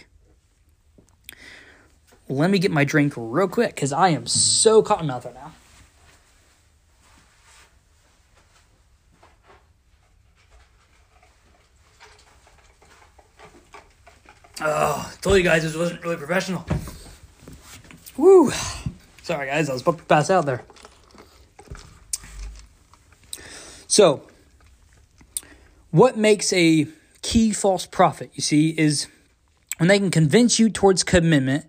[2.27, 5.51] Let me get my drink real quick because I am so caught cottonmouth right now.
[14.63, 16.65] Oh, I told you guys this wasn't really professional.
[18.15, 18.51] Woo!
[19.23, 20.63] Sorry, guys, I was about to pass out there.
[23.87, 24.21] So,
[25.91, 26.87] what makes a
[27.21, 29.07] key false prophet, you see, is
[29.77, 31.65] when they can convince you towards commitment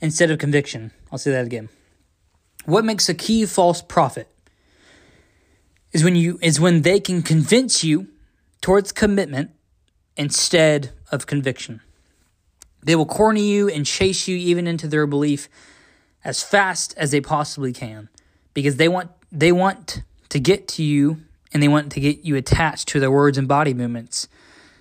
[0.00, 0.90] instead of conviction.
[1.10, 1.68] I'll say that again.
[2.64, 4.28] What makes a key false prophet
[5.92, 8.08] is when you is when they can convince you
[8.60, 9.52] towards commitment
[10.16, 11.80] instead of conviction.
[12.82, 15.48] They will corner you and chase you even into their belief
[16.24, 18.08] as fast as they possibly can
[18.52, 21.22] because they want they want to get to you
[21.52, 24.28] and they want to get you attached to their words and body movements.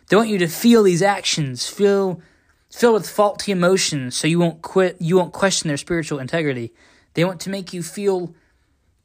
[0.08, 2.22] They want you to feel these actions, feel
[2.70, 6.74] filled with faulty emotions so you won't quit you won't question their spiritual integrity.
[7.14, 8.34] They want to make you feel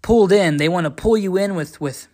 [0.02, 0.56] pulled in.
[0.56, 2.08] They want to pull you in with with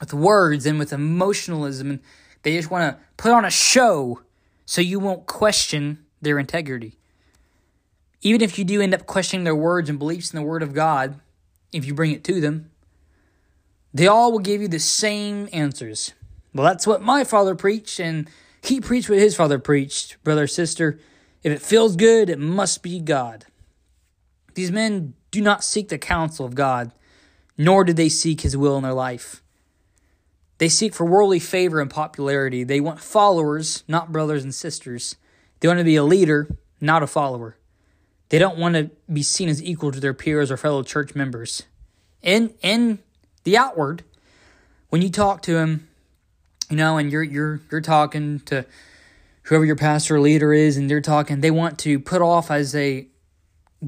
[0.00, 2.00] with words and with emotionalism and
[2.42, 4.20] they just want to put on a show
[4.66, 6.96] so you won't question their integrity.
[8.22, 10.72] Even if you do end up questioning their words and beliefs in the Word of
[10.72, 11.20] God,
[11.72, 12.70] if you bring it to them,
[13.96, 16.12] they all will give you the same answers.
[16.52, 18.28] Well, that's what my father preached, and
[18.62, 21.00] he preached what his father preached, brother, sister.
[21.42, 23.46] If it feels good, it must be God.
[24.54, 26.92] These men do not seek the counsel of God,
[27.56, 29.42] nor do they seek his will in their life.
[30.58, 32.64] They seek for worldly favor and popularity.
[32.64, 35.16] They want followers, not brothers and sisters.
[35.60, 36.48] They want to be a leader,
[36.82, 37.56] not a follower.
[38.28, 41.62] They don't want to be seen as equal to their peers or fellow church members.
[42.22, 42.98] In in
[43.46, 44.02] the outward,
[44.88, 45.88] when you talk to them,
[46.68, 48.66] you know, and you're you're you're talking to
[49.44, 52.74] whoever your pastor or leader is, and they're talking, they want to put off as
[52.74, 53.06] a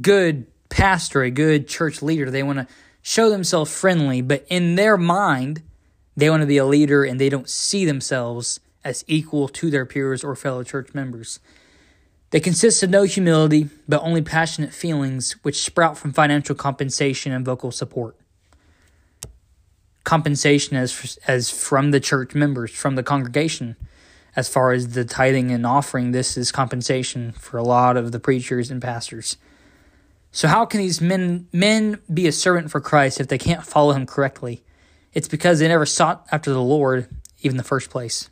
[0.01, 2.31] good pastor, a good church leader.
[2.31, 2.69] They want to
[3.03, 5.63] show themselves friendly, but in their mind,
[6.17, 9.85] they want to be a leader and they don't see themselves as equal to their
[9.85, 11.41] peers or fellow church members.
[12.31, 17.45] They consist of no humility, but only passionate feelings which sprout from financial compensation and
[17.45, 18.15] vocal support.
[20.09, 23.77] Compensation as, as from the church members, from the congregation.
[24.35, 28.19] As far as the tithing and offering, this is compensation for a lot of the
[28.19, 29.37] preachers and pastors.
[30.33, 33.93] So, how can these men, men be a servant for Christ if they can't follow
[33.93, 34.65] him correctly?
[35.13, 38.31] It's because they never sought after the Lord even in the first place.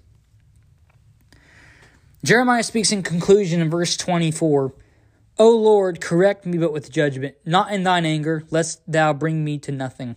[2.25, 4.73] Jeremiah speaks in conclusion in verse 24
[5.39, 9.59] O Lord, correct me but with judgment, not in thine anger, lest thou bring me
[9.59, 10.17] to nothing.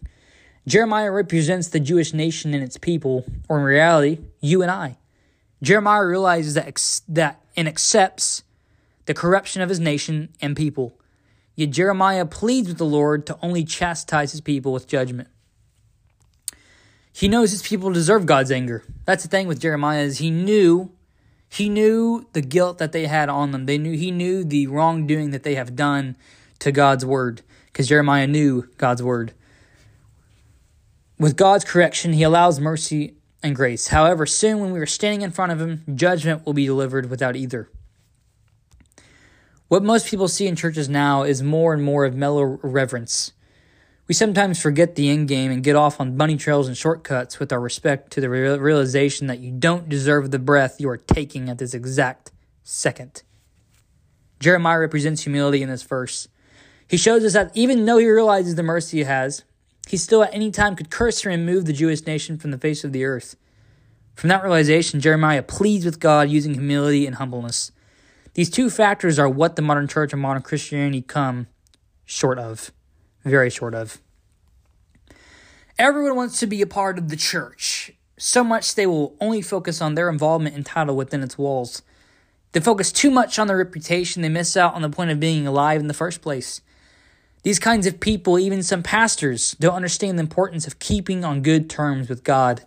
[0.70, 4.98] Jeremiah represents the Jewish nation and its people, or in reality, you and I.
[5.64, 8.44] Jeremiah realizes that, that and accepts
[9.08, 10.94] the corruption of his nation and people.
[11.56, 15.28] Yet Jeremiah pleads with the Lord to only chastise his people with judgment.
[17.12, 18.84] He knows his people deserve God's anger.
[19.06, 20.92] That's the thing with Jeremiah is he knew
[21.52, 23.66] he knew the guilt that they had on them.
[23.66, 26.16] They knew he knew the wrongdoing that they have done
[26.60, 29.34] to God's word because Jeremiah knew God's word.
[31.20, 33.90] With God's correction, he allows mercy and grace.
[33.90, 37.36] However, soon when we are standing in front of him, judgment will be delivered without
[37.36, 37.70] either.
[39.68, 43.34] What most people see in churches now is more and more of mellow reverence
[44.10, 47.54] we sometimes forget the end game and get off on bunny trails and shortcuts with
[47.54, 51.60] our respect to the realization that you don't deserve the breath you are taking at
[51.60, 52.32] this exact
[52.64, 53.22] second.
[54.40, 56.28] Jeremiah represents humility in this verse.
[56.88, 59.44] He shows us that even though he realizes the mercy he has,
[59.90, 62.84] he still at any time could curse or remove the Jewish nation from the face
[62.84, 63.36] of the earth.
[64.14, 67.72] From that realization, Jeremiah pleads with God using humility and humbleness.
[68.36, 71.48] These two factors are what the modern church and modern Christianity come
[72.06, 72.72] short of,
[73.26, 74.00] very short of.
[75.80, 79.82] Everyone wants to be a part of the church, so much they will only focus
[79.82, 81.82] on their involvement and title within its walls.
[82.52, 85.48] They focus too much on their reputation, they miss out on the point of being
[85.48, 86.62] alive in the first place.
[87.44, 91.70] These kinds of people, even some pastors, don't understand the importance of keeping on good
[91.70, 92.66] terms with God.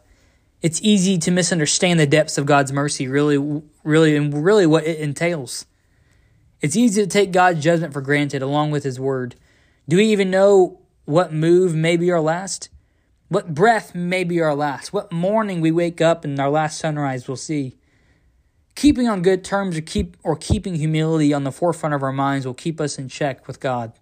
[0.62, 4.98] It's easy to misunderstand the depths of God's mercy, really, really, and really what it
[4.98, 5.66] entails.
[6.60, 9.34] It's easy to take God's judgment for granted along with His word.
[9.88, 12.68] Do we even know what move may be our last?
[13.28, 14.92] What breath may be our last?
[14.92, 17.76] What morning we wake up and our last sunrise we'll see?
[18.74, 22.46] Keeping on good terms or keep or keeping humility on the forefront of our minds
[22.46, 23.92] will keep us in check with God.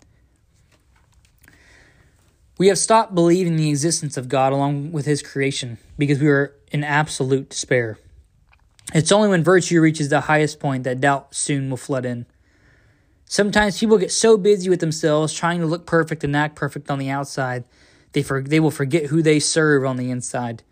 [2.60, 6.54] We have stopped believing the existence of God along with his creation because we are
[6.70, 7.98] in absolute despair.
[8.92, 12.26] It's only when virtue reaches the highest point that doubt soon will flood in.
[13.24, 16.98] Sometimes people get so busy with themselves trying to look perfect and act perfect on
[16.98, 17.64] the outside
[18.12, 20.62] they, for, they will forget who they serve on the inside.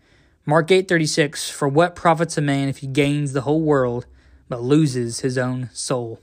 [0.45, 4.05] Mark 8:36 For what profits a man if he gains the whole world
[4.47, 6.19] but loses his own soul.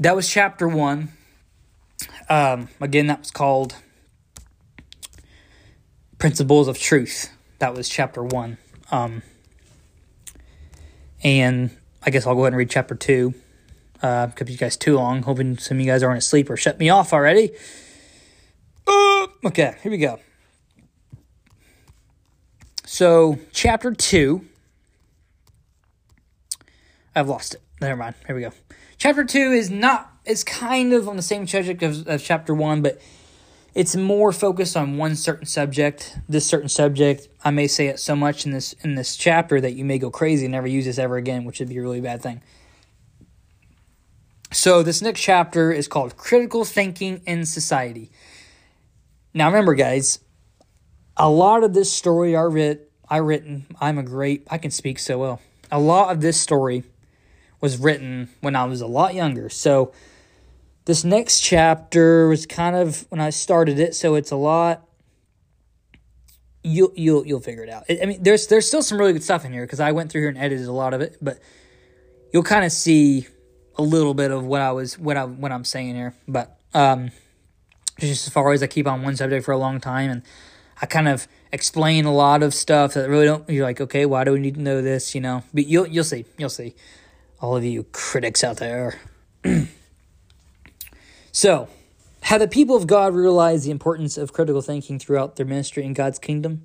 [0.00, 1.12] That was chapter 1.
[2.30, 3.74] Um, again that was called
[6.24, 7.28] Principles of Truth.
[7.58, 8.56] That was chapter 1.
[8.90, 9.20] Um,
[11.22, 11.68] and
[12.02, 13.34] I guess I'll go ahead and read chapter 2.
[14.02, 16.88] Uh, you guys too long, hoping some of you guys aren't asleep or shut me
[16.88, 17.50] off already.
[18.86, 20.18] Uh, okay, here we go.
[22.86, 24.46] So, chapter 2.
[27.14, 27.60] I've lost it.
[27.82, 28.14] Never mind.
[28.26, 28.52] Here we go.
[28.96, 32.98] Chapter 2 is not, it's kind of on the same subject of chapter 1, but
[33.74, 36.16] it's more focused on one certain subject.
[36.28, 39.72] This certain subject, I may say it so much in this in this chapter that
[39.72, 42.00] you may go crazy and never use this ever again, which would be a really
[42.00, 42.40] bad thing.
[44.52, 48.12] So, this next chapter is called Critical Thinking in Society.
[49.32, 50.20] Now remember, guys,
[51.16, 53.66] a lot of this story I writ I written.
[53.80, 54.46] I'm a great.
[54.50, 55.40] I can speak so well.
[55.70, 56.84] A lot of this story
[57.60, 59.48] was written when I was a lot younger.
[59.48, 59.92] So
[60.84, 63.94] this next chapter was kind of when I started it.
[63.94, 64.86] So it's a lot.
[66.62, 67.84] You'll you'll you'll figure it out.
[67.90, 70.22] I mean, there's there's still some really good stuff in here because I went through
[70.22, 71.38] here and edited a lot of it, but
[72.32, 73.26] you'll kind of see
[73.76, 76.14] a little bit of what I was what I what I'm saying here.
[76.26, 77.10] But um,
[77.98, 80.22] just as far as I keep on one subject for a long time and
[80.80, 84.24] I kind of explain a lot of stuff that really don't you're like, okay, why
[84.24, 85.44] do we need to know this, you know?
[85.52, 86.24] But you'll you'll see.
[86.38, 86.74] You'll see.
[87.40, 88.98] All of you critics out there.
[91.34, 91.66] so,
[92.20, 95.92] have the people of God realized the importance of critical thinking throughout their ministry in
[95.92, 96.64] God's kingdom?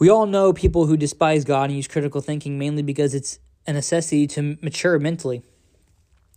[0.00, 3.72] We all know people who despise God and use critical thinking mainly because it's a
[3.72, 5.44] necessity to mature mentally.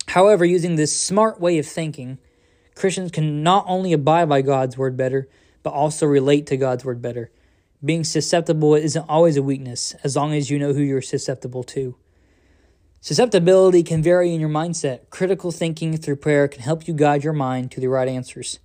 [0.06, 2.18] However, using this smart way of thinking,
[2.76, 5.28] Christians can not only abide by God's word better,
[5.64, 7.32] but also relate to God's word better.
[7.84, 11.96] Being susceptible isn't always a weakness, as long as you know who you're susceptible to.
[13.08, 15.08] Susceptibility can vary in your mindset.
[15.08, 18.58] Critical thinking through prayer can help you guide your mind to the right answers.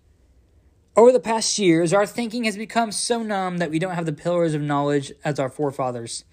[0.98, 4.12] Over the past years, our thinking has become so numb that we don't have the
[4.12, 6.26] pillars of knowledge as our forefathers.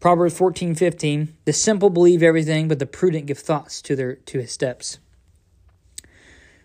[0.00, 4.52] Proverbs 14:15 The simple believe everything, but the prudent give thoughts to their to his
[4.52, 4.98] steps.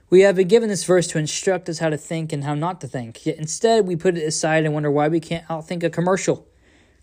[0.09, 2.81] We have been given this verse to instruct us how to think and how not
[2.81, 3.25] to think.
[3.25, 6.49] Yet instead, we put it aside and wonder why we can't outthink a commercial.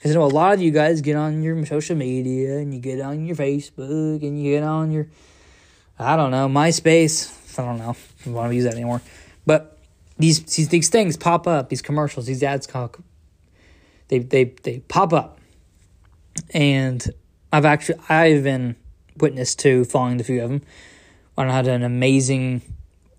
[0.03, 2.81] Because I know a lot of you guys get on your social media and you
[2.81, 5.07] get on your Facebook and you get on your,
[5.97, 7.57] I don't know, MySpace.
[7.57, 7.91] I don't know.
[7.91, 9.01] I don't want to use that anymore.
[9.47, 9.79] But
[10.19, 11.69] these, these these things pop up.
[11.69, 12.67] These commercials, these ads,
[14.09, 15.39] they they they pop up,
[16.51, 17.09] and
[17.53, 18.75] I've actually I've been
[19.19, 20.63] witness to following a few of them.
[21.39, 22.63] I had an amazing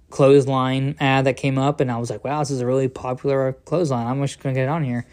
[0.10, 3.54] clothesline ad that came up, and I was like, wow, this is a really popular
[3.54, 4.06] clothesline.
[4.06, 5.06] I'm just gonna get it on here.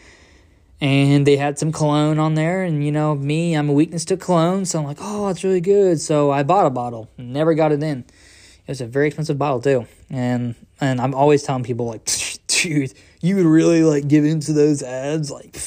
[0.80, 4.16] And they had some cologne on there, and you know me, I'm a weakness to
[4.16, 6.00] cologne, so I'm like, oh, that's really good.
[6.00, 7.98] So I bought a bottle, never got it in.
[7.98, 12.08] It was a very expensive bottle too, and and I'm always telling people like,
[12.46, 15.58] dude, you would really like give into those ads, like,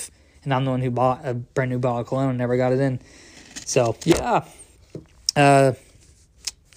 [0.43, 2.73] and I'm the one who bought a brand new bottle of cologne and never got
[2.73, 2.99] it in.
[3.65, 4.45] So yeah,
[5.35, 5.73] uh,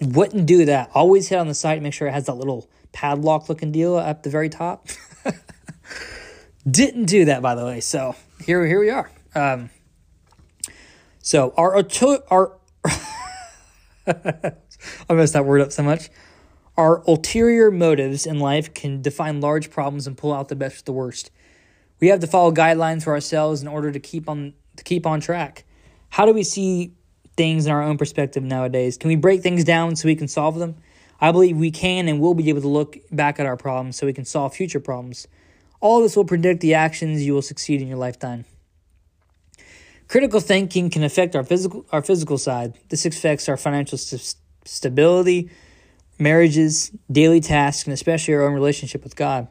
[0.00, 0.90] wouldn't do that.
[0.94, 4.22] Always hit on the site, make sure it has that little padlock looking deal at
[4.22, 4.88] the very top.
[6.70, 7.80] Didn't do that, by the way.
[7.80, 9.10] So here, here we are.
[9.34, 9.70] Um,
[11.20, 11.84] so our
[12.30, 12.52] our
[14.06, 16.08] I messed that word up so much.
[16.76, 20.84] Our ulterior motives in life can define large problems and pull out the best of
[20.84, 21.30] the worst.
[22.00, 25.20] We have to follow guidelines for ourselves in order to keep on to keep on
[25.20, 25.64] track.
[26.10, 26.92] How do we see
[27.36, 28.96] things in our own perspective nowadays?
[28.96, 30.76] Can we break things down so we can solve them?
[31.20, 34.06] I believe we can and will be able to look back at our problems so
[34.06, 35.26] we can solve future problems.
[35.86, 38.44] All this will predict the actions you will succeed in your lifetime.
[40.08, 42.74] Critical thinking can affect our physical our physical side.
[42.88, 44.34] This affects our financial st-
[44.64, 45.48] stability,
[46.18, 49.46] marriages, daily tasks, and especially our own relationship with God.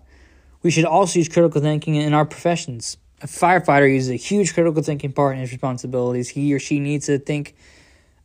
[0.61, 2.97] We should also use critical thinking in our professions.
[3.21, 6.27] A firefighter uses a huge critical thinking part in his responsibilities.
[6.27, 7.55] He or she needs to think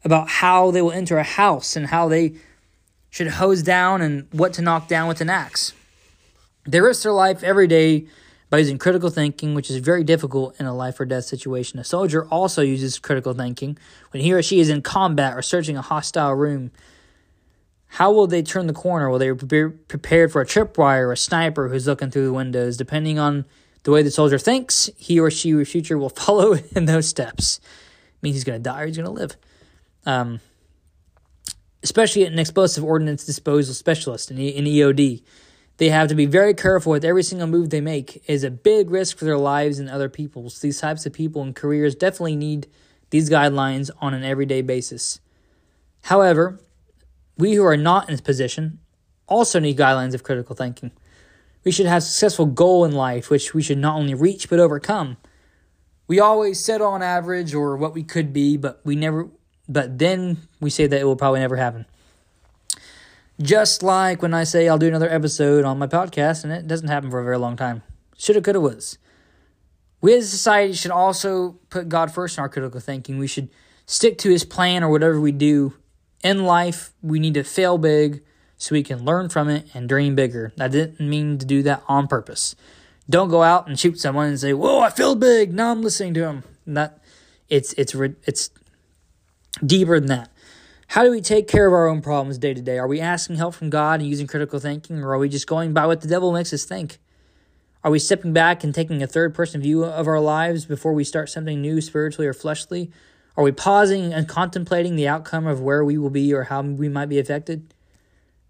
[0.04, 2.34] about how they will enter a house and how they
[3.08, 5.74] should hose down and what to knock down with an axe.
[6.70, 8.06] They risk their life every day
[8.48, 11.78] by using critical thinking, which is very difficult in a life or death situation.
[11.78, 13.78] A soldier also uses critical thinking
[14.12, 16.72] when he or she is in combat or searching a hostile room.
[17.86, 19.08] How will they turn the corner?
[19.08, 22.76] Will they be prepared for a tripwire or a sniper who's looking through the windows?
[22.76, 23.44] Depending on
[23.84, 27.58] the way the soldier thinks, he or she or future will follow in those steps.
[27.58, 29.36] It means he's going to die or he's going to live.
[30.06, 30.40] Um,
[31.82, 35.22] especially an explosive ordnance disposal specialist in, in EOD.
[35.80, 38.16] They have to be very careful with every single move they make.
[38.16, 40.60] It is a big risk for their lives and other people's.
[40.60, 42.66] These types of people and careers definitely need
[43.08, 45.20] these guidelines on an everyday basis.
[46.02, 46.60] However,
[47.38, 48.78] we who are not in this position
[49.26, 50.90] also need guidelines of critical thinking.
[51.64, 54.60] We should have a successful goal in life, which we should not only reach but
[54.60, 55.16] overcome.
[56.06, 59.30] We always settle on average or what we could be, but we never
[59.66, 61.86] but then we say that it will probably never happen.
[63.40, 66.88] Just like when I say I'll do another episode on my podcast and it doesn't
[66.88, 67.82] happen for a very long time.
[68.18, 68.98] Shoulda, coulda, was.
[70.02, 73.18] We as a society should also put God first in our critical thinking.
[73.18, 73.48] We should
[73.86, 75.74] stick to his plan or whatever we do
[76.22, 76.92] in life.
[77.02, 78.22] We need to fail big
[78.58, 80.52] so we can learn from it and dream bigger.
[80.60, 82.54] I didn't mean to do that on purpose.
[83.08, 86.14] Don't go out and shoot someone and say, "Whoa, I failed big." Now I'm listening
[86.14, 86.44] to him.
[86.66, 87.02] That
[87.48, 88.50] it's it's it's
[89.64, 90.30] deeper than that.
[90.90, 92.76] How do we take care of our own problems day to day?
[92.76, 95.72] Are we asking help from God and using critical thinking, or are we just going
[95.72, 96.98] by what the devil makes us think?
[97.84, 101.04] Are we stepping back and taking a third person view of our lives before we
[101.04, 102.90] start something new spiritually or fleshly?
[103.36, 106.88] Are we pausing and contemplating the outcome of where we will be or how we
[106.88, 107.72] might be affected?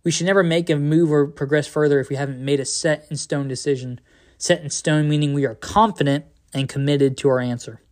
[0.02, 3.06] We should never make a move or progress further if we haven't made a set
[3.10, 4.00] in stone decision.
[4.38, 6.24] Set in stone meaning we are confident
[6.54, 7.82] and committed to our answer.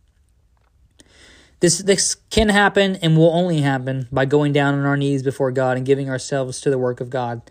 [1.59, 5.51] This this can happen and will only happen by going down on our knees before
[5.51, 7.41] God and giving ourselves to the work of God.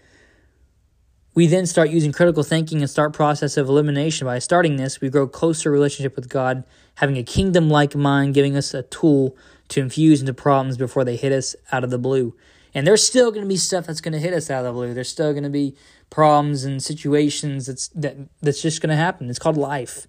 [1.34, 4.26] We then start using critical thinking and start process of elimination.
[4.26, 6.64] By starting this, we grow closer relationship with God,
[6.96, 9.36] having a kingdom like mind, giving us a tool
[9.68, 12.34] to infuse into problems before they hit us out of the blue.
[12.74, 14.72] And there's still going to be stuff that's going to hit us out of the
[14.72, 14.94] blue.
[14.94, 15.76] There's still going to be
[16.10, 19.30] problems and situations that's that that's just going to happen.
[19.30, 20.06] It's called life,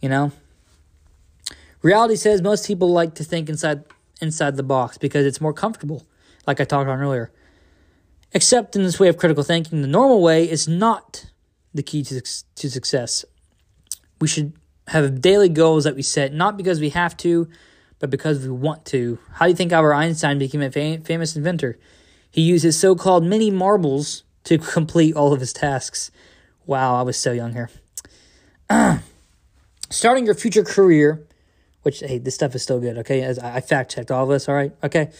[0.00, 0.32] you know.
[1.82, 3.84] Reality says most people like to think inside
[4.20, 6.06] inside the box because it's more comfortable,
[6.46, 7.32] like I talked on earlier.
[8.32, 11.26] Except in this way of critical thinking, the normal way is not
[11.74, 13.24] the key to, to success.
[14.20, 14.52] We should
[14.88, 17.48] have daily goals that we set, not because we have to,
[17.98, 19.18] but because we want to.
[19.34, 21.78] How do you think Albert Einstein became a fam- famous inventor?
[22.30, 26.10] He used his so called mini marbles to complete all of his tasks.
[26.66, 27.70] Wow, I was so young here.
[29.90, 31.26] Starting your future career
[31.82, 32.98] which hey, this stuff is still good.
[32.98, 34.48] Okay, as I fact checked all of this.
[34.48, 35.10] All right, okay,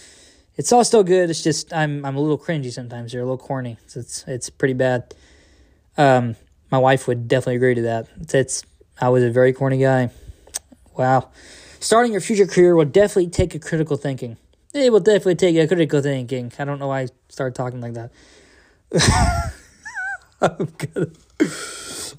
[0.57, 1.31] it's all still good.
[1.31, 3.13] It's just I'm I'm a little cringy sometimes.
[3.13, 3.77] You're a little corny.
[3.85, 5.15] It's it's, it's pretty bad.
[5.97, 6.37] Um,
[6.71, 8.09] my wife would definitely agree to that.
[8.21, 8.65] It's, it's
[9.01, 10.11] I was a very corny guy.
[10.97, 11.31] Wow,
[11.81, 14.37] starting your future career will definitely take a critical thinking.
[14.73, 16.53] It will definitely take a critical thinking.
[16.59, 18.11] I don't know why I started talking like that.
[20.41, 21.11] I'm gonna.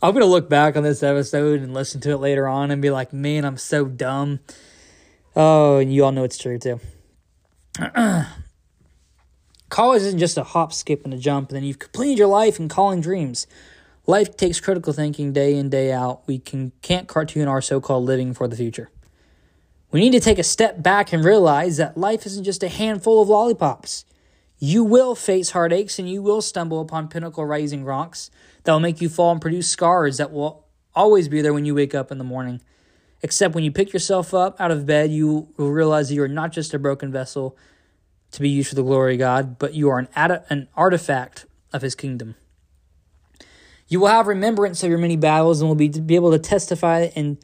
[0.04, 2.90] I'm gonna look back on this episode and listen to it later on and be
[2.90, 4.40] like, man, I'm so dumb.
[5.36, 6.80] Oh, and you all know it's true too.
[9.70, 12.60] College isn't just a hop, skip, and a jump, and then you've completed your life
[12.60, 13.48] and calling dreams.
[14.08, 16.28] Life takes critical thinking day in, day out.
[16.28, 18.90] We can, can't cartoon our so called living for the future.
[19.92, 23.22] We need to take a step back and realize that life isn't just a handful
[23.22, 24.04] of lollipops.
[24.58, 28.30] You will face heartaches and you will stumble upon pinnacle rising rocks
[28.64, 31.76] that will make you fall and produce scars that will always be there when you
[31.76, 32.62] wake up in the morning.
[33.24, 36.28] Except when you pick yourself up out of bed, you will realize that you are
[36.28, 37.57] not just a broken vessel
[38.32, 41.45] to be used for the glory of God, but you are an, ad- an artifact
[41.72, 42.36] of His kingdom.
[43.88, 47.09] You will have remembrance of your many battles and will be, be able to testify
[47.16, 47.38] and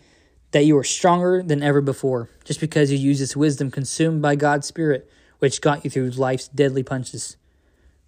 [0.52, 4.36] that you are stronger than ever before, just because you use this wisdom consumed by
[4.36, 5.10] God's Spirit,
[5.40, 7.36] which got you through life's deadly punches.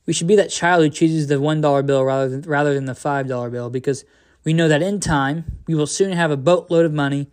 [0.10, 2.94] We should be that child who chooses the $1 bill rather than, rather than the
[2.94, 4.06] $5 bill because
[4.44, 7.28] we know that in time we will soon have a boatload of money,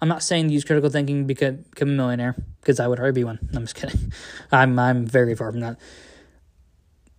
[0.00, 3.22] I'm not saying use critical thinking because become a millionaire because I would already be
[3.22, 3.38] one.
[3.54, 4.12] I'm just kidding.
[4.50, 5.78] I'm I'm very far from that.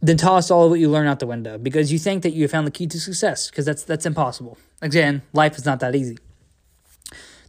[0.02, 2.42] Then toss all of what you learn out the window because you think that you
[2.42, 4.58] have found the key to success because that's that's impossible.
[4.82, 6.18] Again, life is not that easy.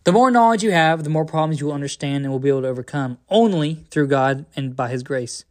[0.04, 2.62] The more knowledge you have, the more problems you will understand and will be able
[2.62, 5.44] to overcome only through God and by His grace.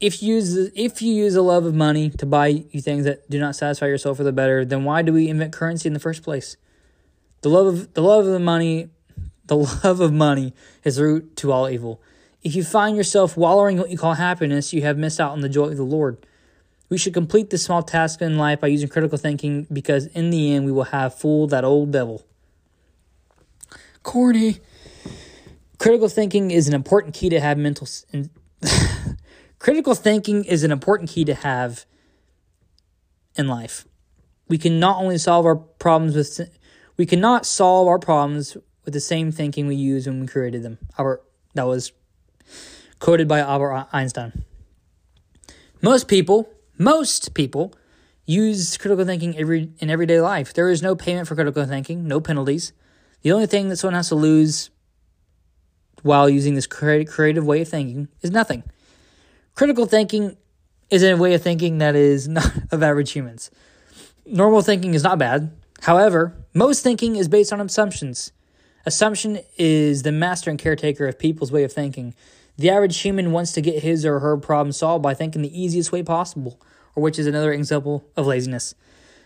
[0.00, 3.28] If you use if you use a love of money to buy you things that
[3.28, 5.92] do not satisfy your soul for the better, then why do we invent currency in
[5.92, 6.56] the first place?
[7.40, 8.90] The love of the love of the money,
[9.46, 12.00] the love of money is the root to all evil.
[12.42, 15.40] If you find yourself wallowing in what you call happiness, you have missed out on
[15.40, 16.24] the joy of the Lord.
[16.88, 20.54] We should complete this small task in life by using critical thinking because in the
[20.54, 22.24] end we will have fooled that old devil.
[24.02, 24.60] Corny.
[25.78, 27.86] Critical thinking is an important key to have mental.
[29.68, 31.84] Critical thinking is an important key to have
[33.34, 33.84] in life.
[34.48, 36.48] We can not only solve our problems with
[36.96, 38.56] we cannot solve our problems
[38.86, 40.78] with the same thinking we used when we created them.
[40.96, 41.92] Albert that was
[42.98, 44.42] quoted by Albert Einstein.
[45.82, 46.48] Most people,
[46.78, 47.74] most people
[48.24, 50.54] use critical thinking every in everyday life.
[50.54, 52.72] There is no payment for critical thinking, no penalties.
[53.20, 54.70] The only thing that someone has to lose
[56.00, 58.62] while using this creative way of thinking is nothing.
[59.58, 60.36] Critical thinking
[60.88, 63.50] is a way of thinking that is not of average humans.
[64.24, 65.50] Normal thinking is not bad.
[65.80, 68.30] However, most thinking is based on assumptions.
[68.86, 72.14] Assumption is the master and caretaker of people's way of thinking.
[72.56, 75.90] The average human wants to get his or her problem solved by thinking the easiest
[75.90, 76.60] way possible,
[76.94, 78.76] or which is another example of laziness.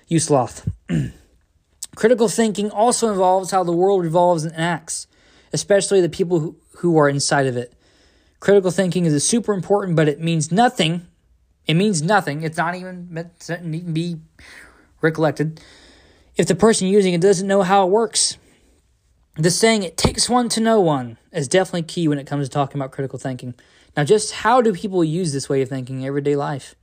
[0.09, 0.66] You sloth.
[1.95, 5.07] Critical thinking also involves how the world revolves and acts,
[5.53, 7.74] especially the people who, who are inside of it.
[8.43, 11.07] Critical thinking is super important, but it means nothing.
[11.68, 12.43] It means nothing.
[12.43, 14.16] It's not even meant to be
[15.01, 15.61] recollected
[16.34, 18.38] if the person using it doesn't know how it works.
[19.36, 22.53] The saying, it takes one to know one, is definitely key when it comes to
[22.53, 23.55] talking about critical thinking.
[23.97, 26.74] Now, just how do people use this way of thinking in everyday life?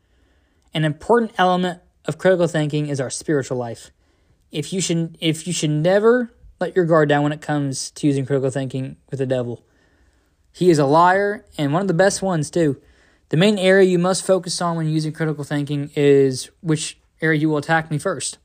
[0.74, 3.91] An important element of critical thinking is our spiritual life
[4.49, 6.32] if you should if you should never
[6.62, 9.66] let your guard down when it comes to using critical thinking with the devil.
[10.60, 12.82] He is a liar and one of the best ones too.
[13.30, 17.47] The main area you must focus on when using critical thinking is which area you
[17.47, 18.39] will attack me first.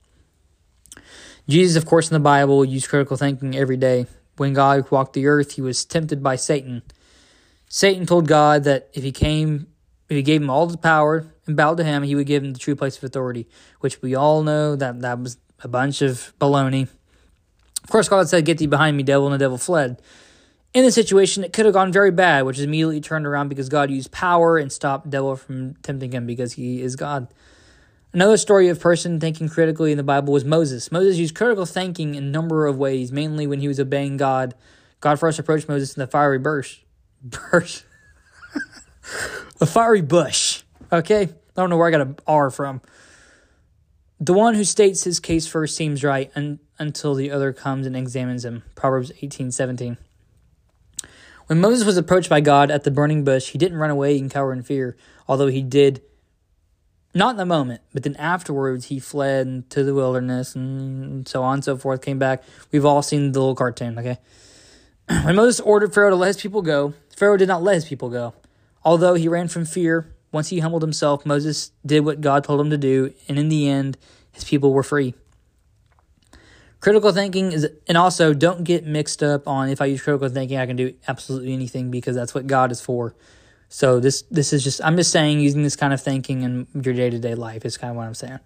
[1.48, 4.06] Jesus, of course, in the Bible used critical thinking every day.
[4.36, 6.82] When God walked the earth, he was tempted by Satan.
[7.68, 9.66] Satan told God that if he came
[10.08, 12.52] if he gave him all the power and bowed to him, he would give him
[12.52, 13.48] the true place of authority,
[13.80, 16.86] which we all know that that was a bunch of baloney.
[17.82, 20.00] Of course, God said, Get thee behind me, devil, and the devil fled.
[20.74, 23.68] In this situation, it could have gone very bad, which is immediately turned around because
[23.68, 27.28] God used power and stopped devil from tempting him because he is God.
[28.12, 30.90] Another story of person thinking critically in the Bible was Moses.
[30.90, 34.54] Moses used critical thinking in a number of ways, mainly when he was obeying God.
[34.98, 36.80] God first approached Moses in the fiery bush.
[37.22, 37.82] Bush.
[39.60, 40.64] a fiery bush.
[40.90, 41.22] Okay?
[41.22, 42.82] I don't know where I got an R from.
[44.20, 47.96] The one who states his case first seems right un- until the other comes and
[47.96, 48.64] examines him.
[48.74, 49.98] Proverbs 18:17.
[51.46, 54.30] When Moses was approached by God at the burning bush, he didn't run away and
[54.30, 54.96] cower in fear,
[55.28, 56.02] although he did
[57.14, 61.54] not in the moment, but then afterwards he fled to the wilderness and so on
[61.54, 62.42] and so forth, came back.
[62.72, 64.18] We've all seen the little cartoon, okay?
[65.24, 68.08] When Moses ordered Pharaoh to let his people go, Pharaoh did not let his people
[68.08, 68.34] go.
[68.82, 72.70] Although he ran from fear, once he humbled himself, Moses did what God told him
[72.70, 73.96] to do, and in the end,
[74.32, 75.14] his people were free.
[76.84, 80.58] Critical thinking is, and also don't get mixed up on if I use critical thinking,
[80.58, 83.14] I can do absolutely anything because that's what God is for.
[83.70, 86.92] So this this is just I'm just saying using this kind of thinking in your
[86.92, 88.38] day to day life is kind of what I'm saying.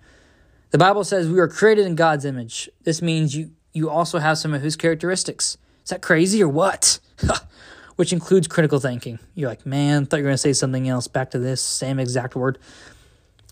[0.70, 2.70] The Bible says we are created in God's image.
[2.84, 5.58] This means you you also have some of His characteristics.
[5.82, 7.00] Is that crazy or what?
[7.96, 9.18] which includes critical thinking.
[9.34, 11.08] You're like, man, thought you were going to say something else.
[11.08, 12.60] Back to this same exact word.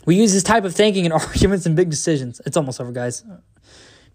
[0.04, 2.40] We use this type of thinking in arguments and big decisions.
[2.46, 3.24] It's almost over, guys.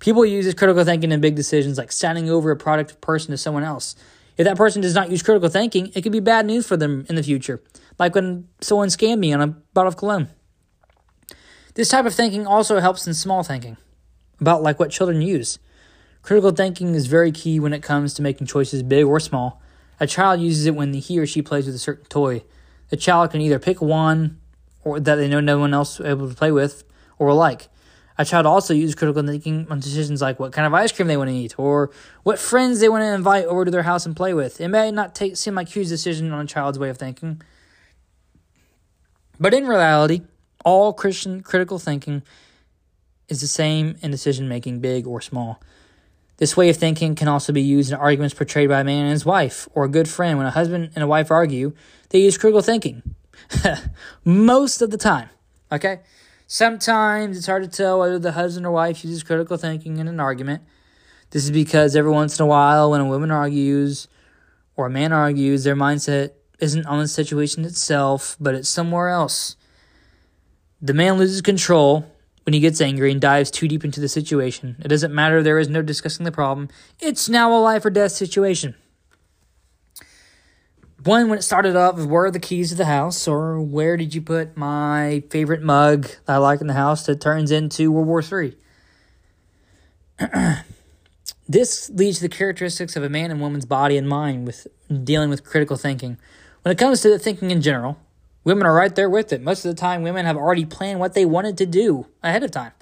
[0.01, 3.37] People use this critical thinking in big decisions, like signing over a product person to
[3.37, 3.95] someone else.
[4.35, 7.05] If that person does not use critical thinking, it could be bad news for them
[7.07, 7.61] in the future,
[7.99, 10.29] like when someone scammed me on a bottle of cologne.
[11.75, 13.77] This type of thinking also helps in small thinking,
[14.39, 15.59] about like what children use.
[16.23, 19.61] Critical thinking is very key when it comes to making choices big or small,
[19.99, 22.43] a child uses it when he or she plays with a certain toy.
[22.89, 24.39] The child can either pick one
[24.83, 26.83] or that they know no one else is able to play with
[27.19, 27.67] or like.
[28.21, 31.17] A child also uses critical thinking on decisions like what kind of ice cream they
[31.17, 31.89] want to eat or
[32.21, 34.61] what friends they want to invite over to their house and play with.
[34.61, 37.41] It may not take, seem like a huge decision on a child's way of thinking.
[39.39, 40.21] But in reality,
[40.63, 42.21] all Christian critical thinking
[43.27, 45.59] is the same in decision making, big or small.
[46.37, 49.13] This way of thinking can also be used in arguments portrayed by a man and
[49.13, 50.37] his wife, or a good friend.
[50.37, 51.73] When a husband and a wife argue,
[52.09, 53.01] they use critical thinking.
[54.23, 55.29] Most of the time.
[55.71, 56.01] Okay?
[56.53, 60.19] Sometimes it's hard to tell whether the husband or wife uses critical thinking in an
[60.19, 60.61] argument.
[61.29, 64.09] This is because every once in a while, when a woman argues
[64.75, 69.55] or a man argues, their mindset isn't on the situation itself, but it's somewhere else.
[70.81, 72.05] The man loses control
[72.43, 74.75] when he gets angry and dives too deep into the situation.
[74.83, 76.67] It doesn't matter, there is no discussing the problem.
[76.99, 78.75] It's now a life or death situation.
[81.03, 84.13] One, when it started off, where are the keys to the house, or where did
[84.13, 88.07] you put my favorite mug that I like in the house that turns into World
[88.07, 88.55] War III?
[91.49, 94.67] this leads to the characteristics of a man and woman's body and mind with
[95.03, 96.19] dealing with critical thinking.
[96.61, 97.97] When it comes to the thinking in general,
[98.43, 99.41] women are right there with it.
[99.41, 102.51] Most of the time, women have already planned what they wanted to do ahead of
[102.51, 102.73] time.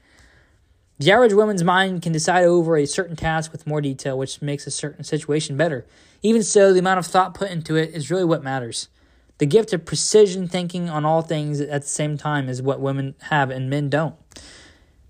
[0.98, 4.68] The average woman's mind can decide over a certain task with more detail, which makes
[4.68, 5.86] a certain situation better.
[6.22, 8.90] Even so, the amount of thought put into it is really what matters.
[9.38, 13.16] The gift of precision thinking on all things at the same time is what women
[13.30, 14.16] have and men don't.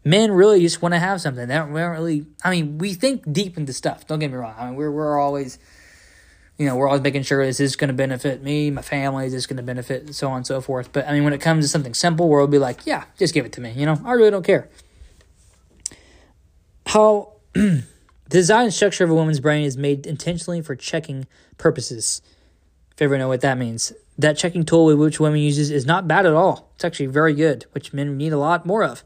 [0.05, 1.47] Men really just want to have something.
[1.47, 2.25] They don't, we don't really.
[2.43, 4.07] I mean, we think deep into stuff.
[4.07, 4.55] Don't get me wrong.
[4.57, 5.59] I mean, we're we're always
[6.59, 9.31] you know, we're always making sure this is going to benefit me, my family, is
[9.31, 10.91] this going to benefit, so on and so forth.
[10.91, 13.45] But I mean, when it comes to something simple, we'll be like, yeah, just give
[13.45, 13.71] it to me.
[13.71, 14.69] You know, I really don't care.
[16.85, 17.33] How
[18.29, 21.25] the design and structure of a woman's brain is made intentionally for checking
[21.57, 22.21] purposes.
[22.91, 26.07] If you ever know what that means, that checking tool which women uses is not
[26.07, 26.69] bad at all.
[26.75, 29.03] It's actually very good, which men need a lot more of.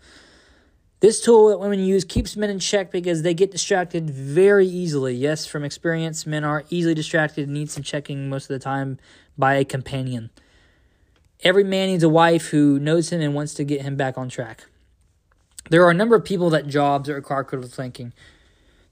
[1.00, 5.16] This tool that women use keeps men in check because they get distracted very easily.
[5.16, 9.00] Yes, from experience, men are easily distracted and need some checking most of the time
[9.38, 10.32] by a companion.
[11.44, 14.28] Every man needs a wife who knows him and wants to get him back on
[14.28, 14.66] track.
[15.70, 18.12] There are a number of people that jobs that require critical thinking.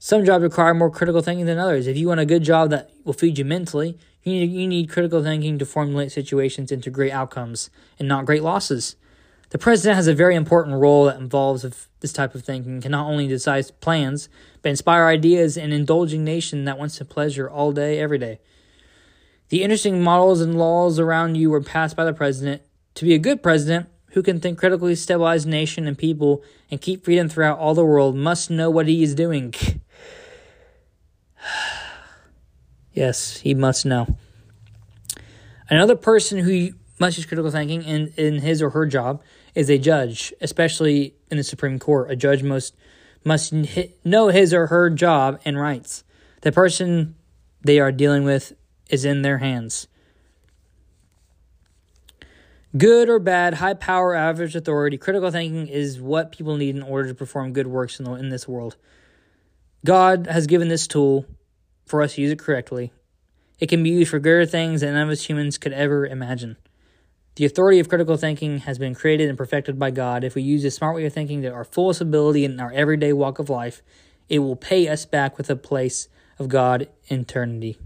[0.04, 1.86] Some jobs require more critical thinking than others.
[1.86, 4.90] If you want a good job that will feed you mentally, you need, you need
[4.90, 8.96] critical thinking to formulate situations into great outcomes and not great losses.
[9.50, 11.64] The president has a very important role that involves
[12.00, 14.28] this type of thinking, can not only decide plans,
[14.60, 18.40] but inspire ideas in an indulging nation that wants to pleasure all day, every day.
[19.50, 22.62] The interesting models and laws around you were passed by the president.
[22.96, 26.42] To be a good president who can think critically, stabilize nation and people,
[26.72, 29.54] and keep freedom throughout all the world must know what he is doing.
[32.92, 34.16] yes, he must know.
[35.68, 39.22] Another person who must use critical thinking in, in his or her job
[39.54, 42.10] is a judge, especially in the Supreme Court.
[42.10, 42.74] A judge must
[43.24, 43.54] must
[44.04, 46.04] know his or her job and rights.
[46.42, 47.14] The person
[47.62, 48.52] they are dealing with
[48.90, 49.86] is in their hands.
[52.76, 57.08] Good or bad, high power, average authority, critical thinking is what people need in order
[57.08, 58.76] to perform good works in, the, in this world.
[59.84, 61.26] God has given this tool
[61.84, 62.92] for us to use it correctly.
[63.58, 66.56] It can be used for greater things than none of us humans could ever imagine.
[67.36, 70.24] The authority of critical thinking has been created and perfected by God.
[70.24, 73.12] If we use this smart way of thinking to our fullest ability in our everyday
[73.12, 73.82] walk of life,
[74.28, 76.08] it will pay us back with a place
[76.38, 77.78] of God in eternity.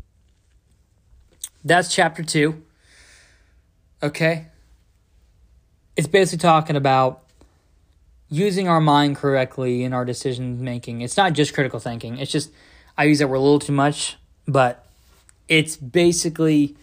[1.65, 2.63] That's chapter two.
[4.03, 4.47] Okay?
[5.97, 7.23] It's basically talking about
[8.29, 11.01] using our mind correctly in our decision making.
[11.01, 12.51] It's not just critical thinking, it's just,
[12.99, 14.17] I use that word a little too much,
[14.47, 14.87] but
[15.49, 16.77] it's basically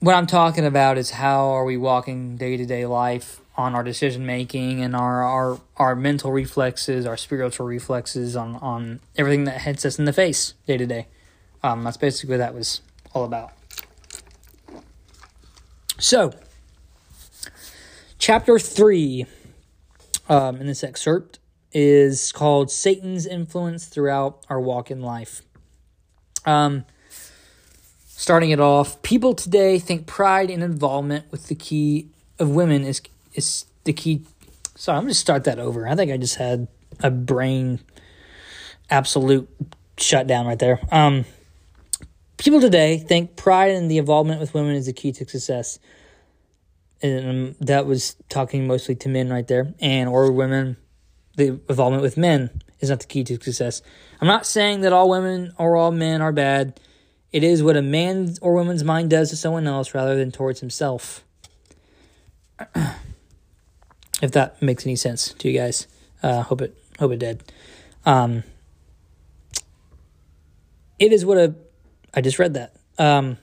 [0.00, 3.82] what I'm talking about is how are we walking day to day life on our
[3.82, 9.62] decision making and our, our our mental reflexes, our spiritual reflexes on on everything that
[9.62, 11.06] hits us in the face day to day.
[11.62, 12.80] Um, that's basically what that was
[13.14, 13.52] all about.
[15.98, 16.34] So,
[18.18, 19.26] chapter three
[20.28, 21.38] um, in this excerpt
[21.74, 25.42] is called Satan's influence throughout our walk in life.
[26.46, 26.84] Um,
[28.06, 32.08] starting it off, people today think pride and involvement with the key
[32.38, 33.02] of women is
[33.34, 34.22] is the key.
[34.76, 35.86] Sorry, I'm going to start that over.
[35.88, 36.68] I think I just had
[37.00, 37.80] a brain
[38.90, 39.48] absolute
[39.98, 40.80] shutdown right there.
[40.92, 41.24] Um,
[42.36, 45.78] people today think pride and the involvement with women is the key to success.
[47.02, 50.76] And um, that was talking mostly to men right there, and or women.
[51.36, 53.82] The involvement with men is not the key to success.
[54.20, 56.80] I'm not saying that all women or all men are bad.
[57.32, 60.60] It is what a man or woman's mind does to someone else rather than towards
[60.60, 61.24] himself.
[62.76, 65.88] if that makes any sense to you guys,
[66.22, 67.42] uh, hope it hope it did.
[68.06, 68.44] Um,
[70.98, 71.54] it is what a
[72.14, 72.76] I just read that.
[72.98, 73.38] Um,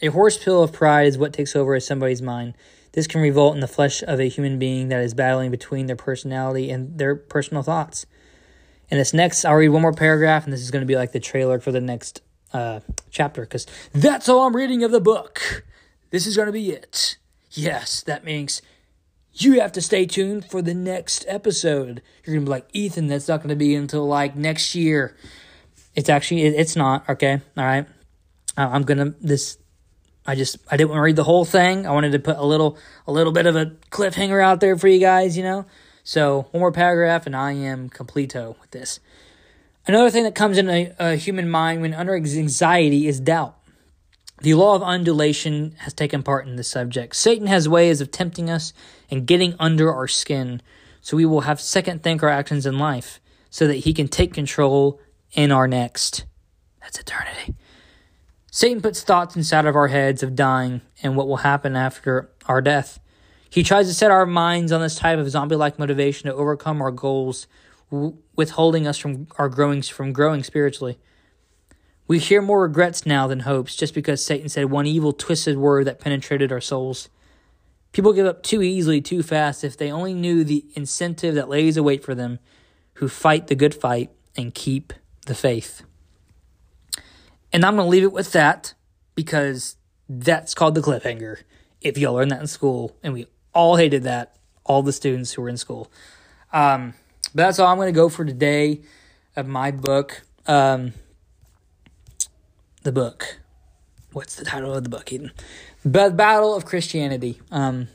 [0.00, 2.54] a horse pill of pride is what takes over somebody's mind.
[2.92, 5.96] This can revolt in the flesh of a human being that is battling between their
[5.96, 8.06] personality and their personal thoughts.
[8.90, 11.12] And this next, I'll read one more paragraph, and this is going to be like
[11.12, 12.22] the trailer for the next
[12.52, 12.80] uh,
[13.10, 15.64] chapter because that's all I'm reading of the book.
[16.10, 17.16] This is going to be it.
[17.52, 18.62] Yes, that means
[19.32, 22.02] you have to stay tuned for the next episode.
[22.24, 25.16] You're going to be like, Ethan, that's not going to be until like next year.
[25.94, 27.40] It's actually, it, it's not, okay?
[27.56, 27.86] All right.
[28.56, 29.58] Uh, I'm going to, this,
[30.26, 31.86] I just, I didn't want to read the whole thing.
[31.86, 34.88] I wanted to put a little, a little bit of a cliffhanger out there for
[34.88, 35.66] you guys, you know?
[36.04, 39.00] So, one more paragraph, and I am completo with this.
[39.86, 43.56] Another thing that comes in a, a human mind when under anxiety is doubt.
[44.40, 47.14] The law of undulation has taken part in this subject.
[47.16, 48.72] Satan has ways of tempting us
[49.10, 50.62] and getting under our skin,
[51.00, 54.32] so we will have second think our actions in life, so that he can take
[54.32, 55.00] control
[55.32, 56.24] in our next.
[56.80, 57.54] That's eternity.
[58.50, 62.60] Satan puts thoughts inside of our heads of dying and what will happen after our
[62.60, 62.98] death.
[63.48, 66.90] He tries to set our minds on this type of zombie-like motivation to overcome our
[66.90, 67.46] goals,
[68.36, 70.98] withholding us from our growing from growing spiritually.
[72.06, 75.86] We hear more regrets now than hopes just because Satan said one evil, twisted word
[75.86, 77.08] that penetrated our souls.
[77.92, 81.76] People give up too easily, too fast if they only knew the incentive that lays
[81.76, 82.40] await for them
[82.94, 84.92] who fight the good fight and keep
[85.26, 85.82] the faith.
[87.52, 88.74] And I'm going to leave it with that
[89.14, 89.76] because
[90.08, 91.38] that's called the cliffhanger.
[91.80, 95.42] If y'all learned that in school, and we all hated that, all the students who
[95.42, 95.90] were in school.
[96.52, 96.94] Um,
[97.34, 98.80] but that's all I'm going to go for today
[99.36, 100.22] of my book.
[100.46, 100.92] Um,
[102.82, 103.38] the book.
[104.12, 105.32] What's the title of the book, Eden?
[105.84, 107.40] The Battle of Christianity.
[107.50, 107.88] Um,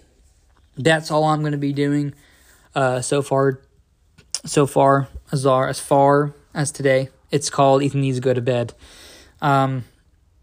[0.77, 2.13] that's all I'm going to be doing
[2.73, 3.61] uh, so far.
[4.45, 8.41] So far, as far as far as today, it's called Ethan needs to go to
[8.41, 8.73] bed.
[9.41, 9.83] Um,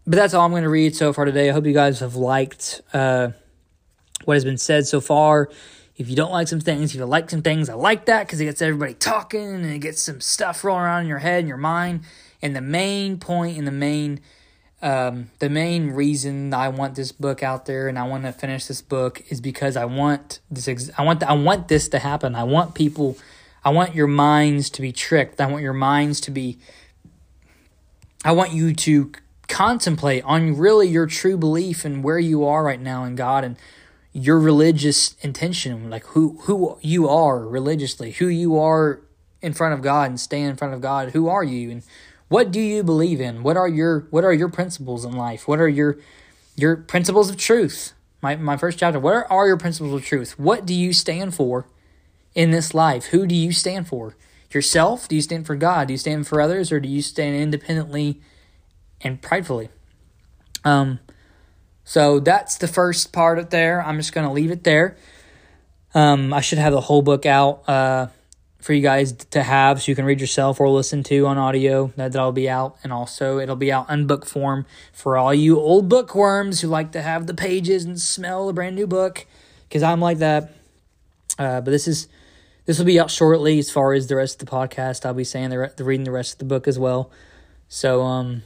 [0.05, 1.49] but that's all I'm going to read so far today.
[1.49, 3.29] I hope you guys have liked uh,
[4.25, 5.49] what has been said so far.
[5.95, 8.41] If you don't like some things, if you like some things, I like that because
[8.41, 11.47] it gets everybody talking and it gets some stuff rolling around in your head and
[11.47, 12.01] your mind.
[12.41, 14.19] And the main point and the main
[14.83, 18.65] um, the main reason I want this book out there and I want to finish
[18.65, 20.67] this book is because I want this.
[20.67, 21.21] Ex- I want.
[21.21, 22.35] The, I want this to happen.
[22.35, 23.17] I want people.
[23.63, 25.39] I want your minds to be tricked.
[25.39, 26.59] I want your minds to be.
[28.23, 29.11] I want you to
[29.49, 33.57] contemplate on really your true belief and where you are right now in God and
[34.13, 39.01] your religious intention, like who who you are religiously, who you are
[39.41, 41.09] in front of God and stay in front of God.
[41.09, 41.83] Who are you and
[42.29, 43.43] what do you believe in?
[43.43, 45.47] What are your what are your principles in life?
[45.47, 45.97] What are your
[46.55, 47.93] your principles of truth?
[48.21, 48.99] My my first chapter.
[48.99, 50.39] What are, are your principles of truth?
[50.39, 51.65] What do you stand for
[52.33, 53.07] in this life?
[53.07, 54.15] Who do you stand for?
[54.53, 55.07] Yourself?
[55.07, 55.87] Do you stand for God?
[55.87, 58.21] Do you stand for others or do you stand independently
[59.01, 59.69] and pridefully?
[60.63, 60.99] Um
[61.83, 63.83] so that's the first part of there.
[63.83, 64.95] I'm just going to leave it there.
[65.93, 68.07] Um, I should have the whole book out uh,
[68.61, 71.91] for you guys to have so you can read yourself or listen to on audio.
[71.97, 72.77] That, that'll be out.
[72.83, 76.93] And also, it'll be out in book form for all you old bookworms who like
[76.93, 79.27] to have the pages and smell a brand new book,
[79.67, 80.55] because I'm like that.
[81.37, 82.07] Uh, but this is
[82.65, 85.05] this will be out shortly as far as the rest of the podcast.
[85.05, 87.11] I'll be saying the, the reading the rest of the book as well.
[87.67, 88.43] So um,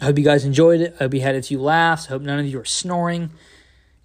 [0.00, 0.94] I hope you guys enjoyed it.
[0.94, 2.06] I hope you had a few laughs.
[2.06, 3.30] I hope none of you are snoring.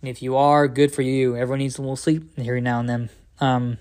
[0.01, 1.37] And if you are, good for you.
[1.37, 3.09] Everyone needs a little sleep every now and then.
[3.39, 3.77] Um,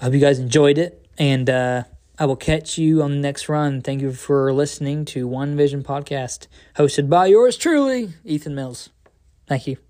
[0.00, 1.84] I hope you guys enjoyed it, and uh,
[2.18, 3.82] I will catch you on the next run.
[3.82, 6.46] Thank you for listening to One Vision Podcast,
[6.76, 8.90] hosted by yours truly, Ethan Mills.
[9.46, 9.85] Thank you.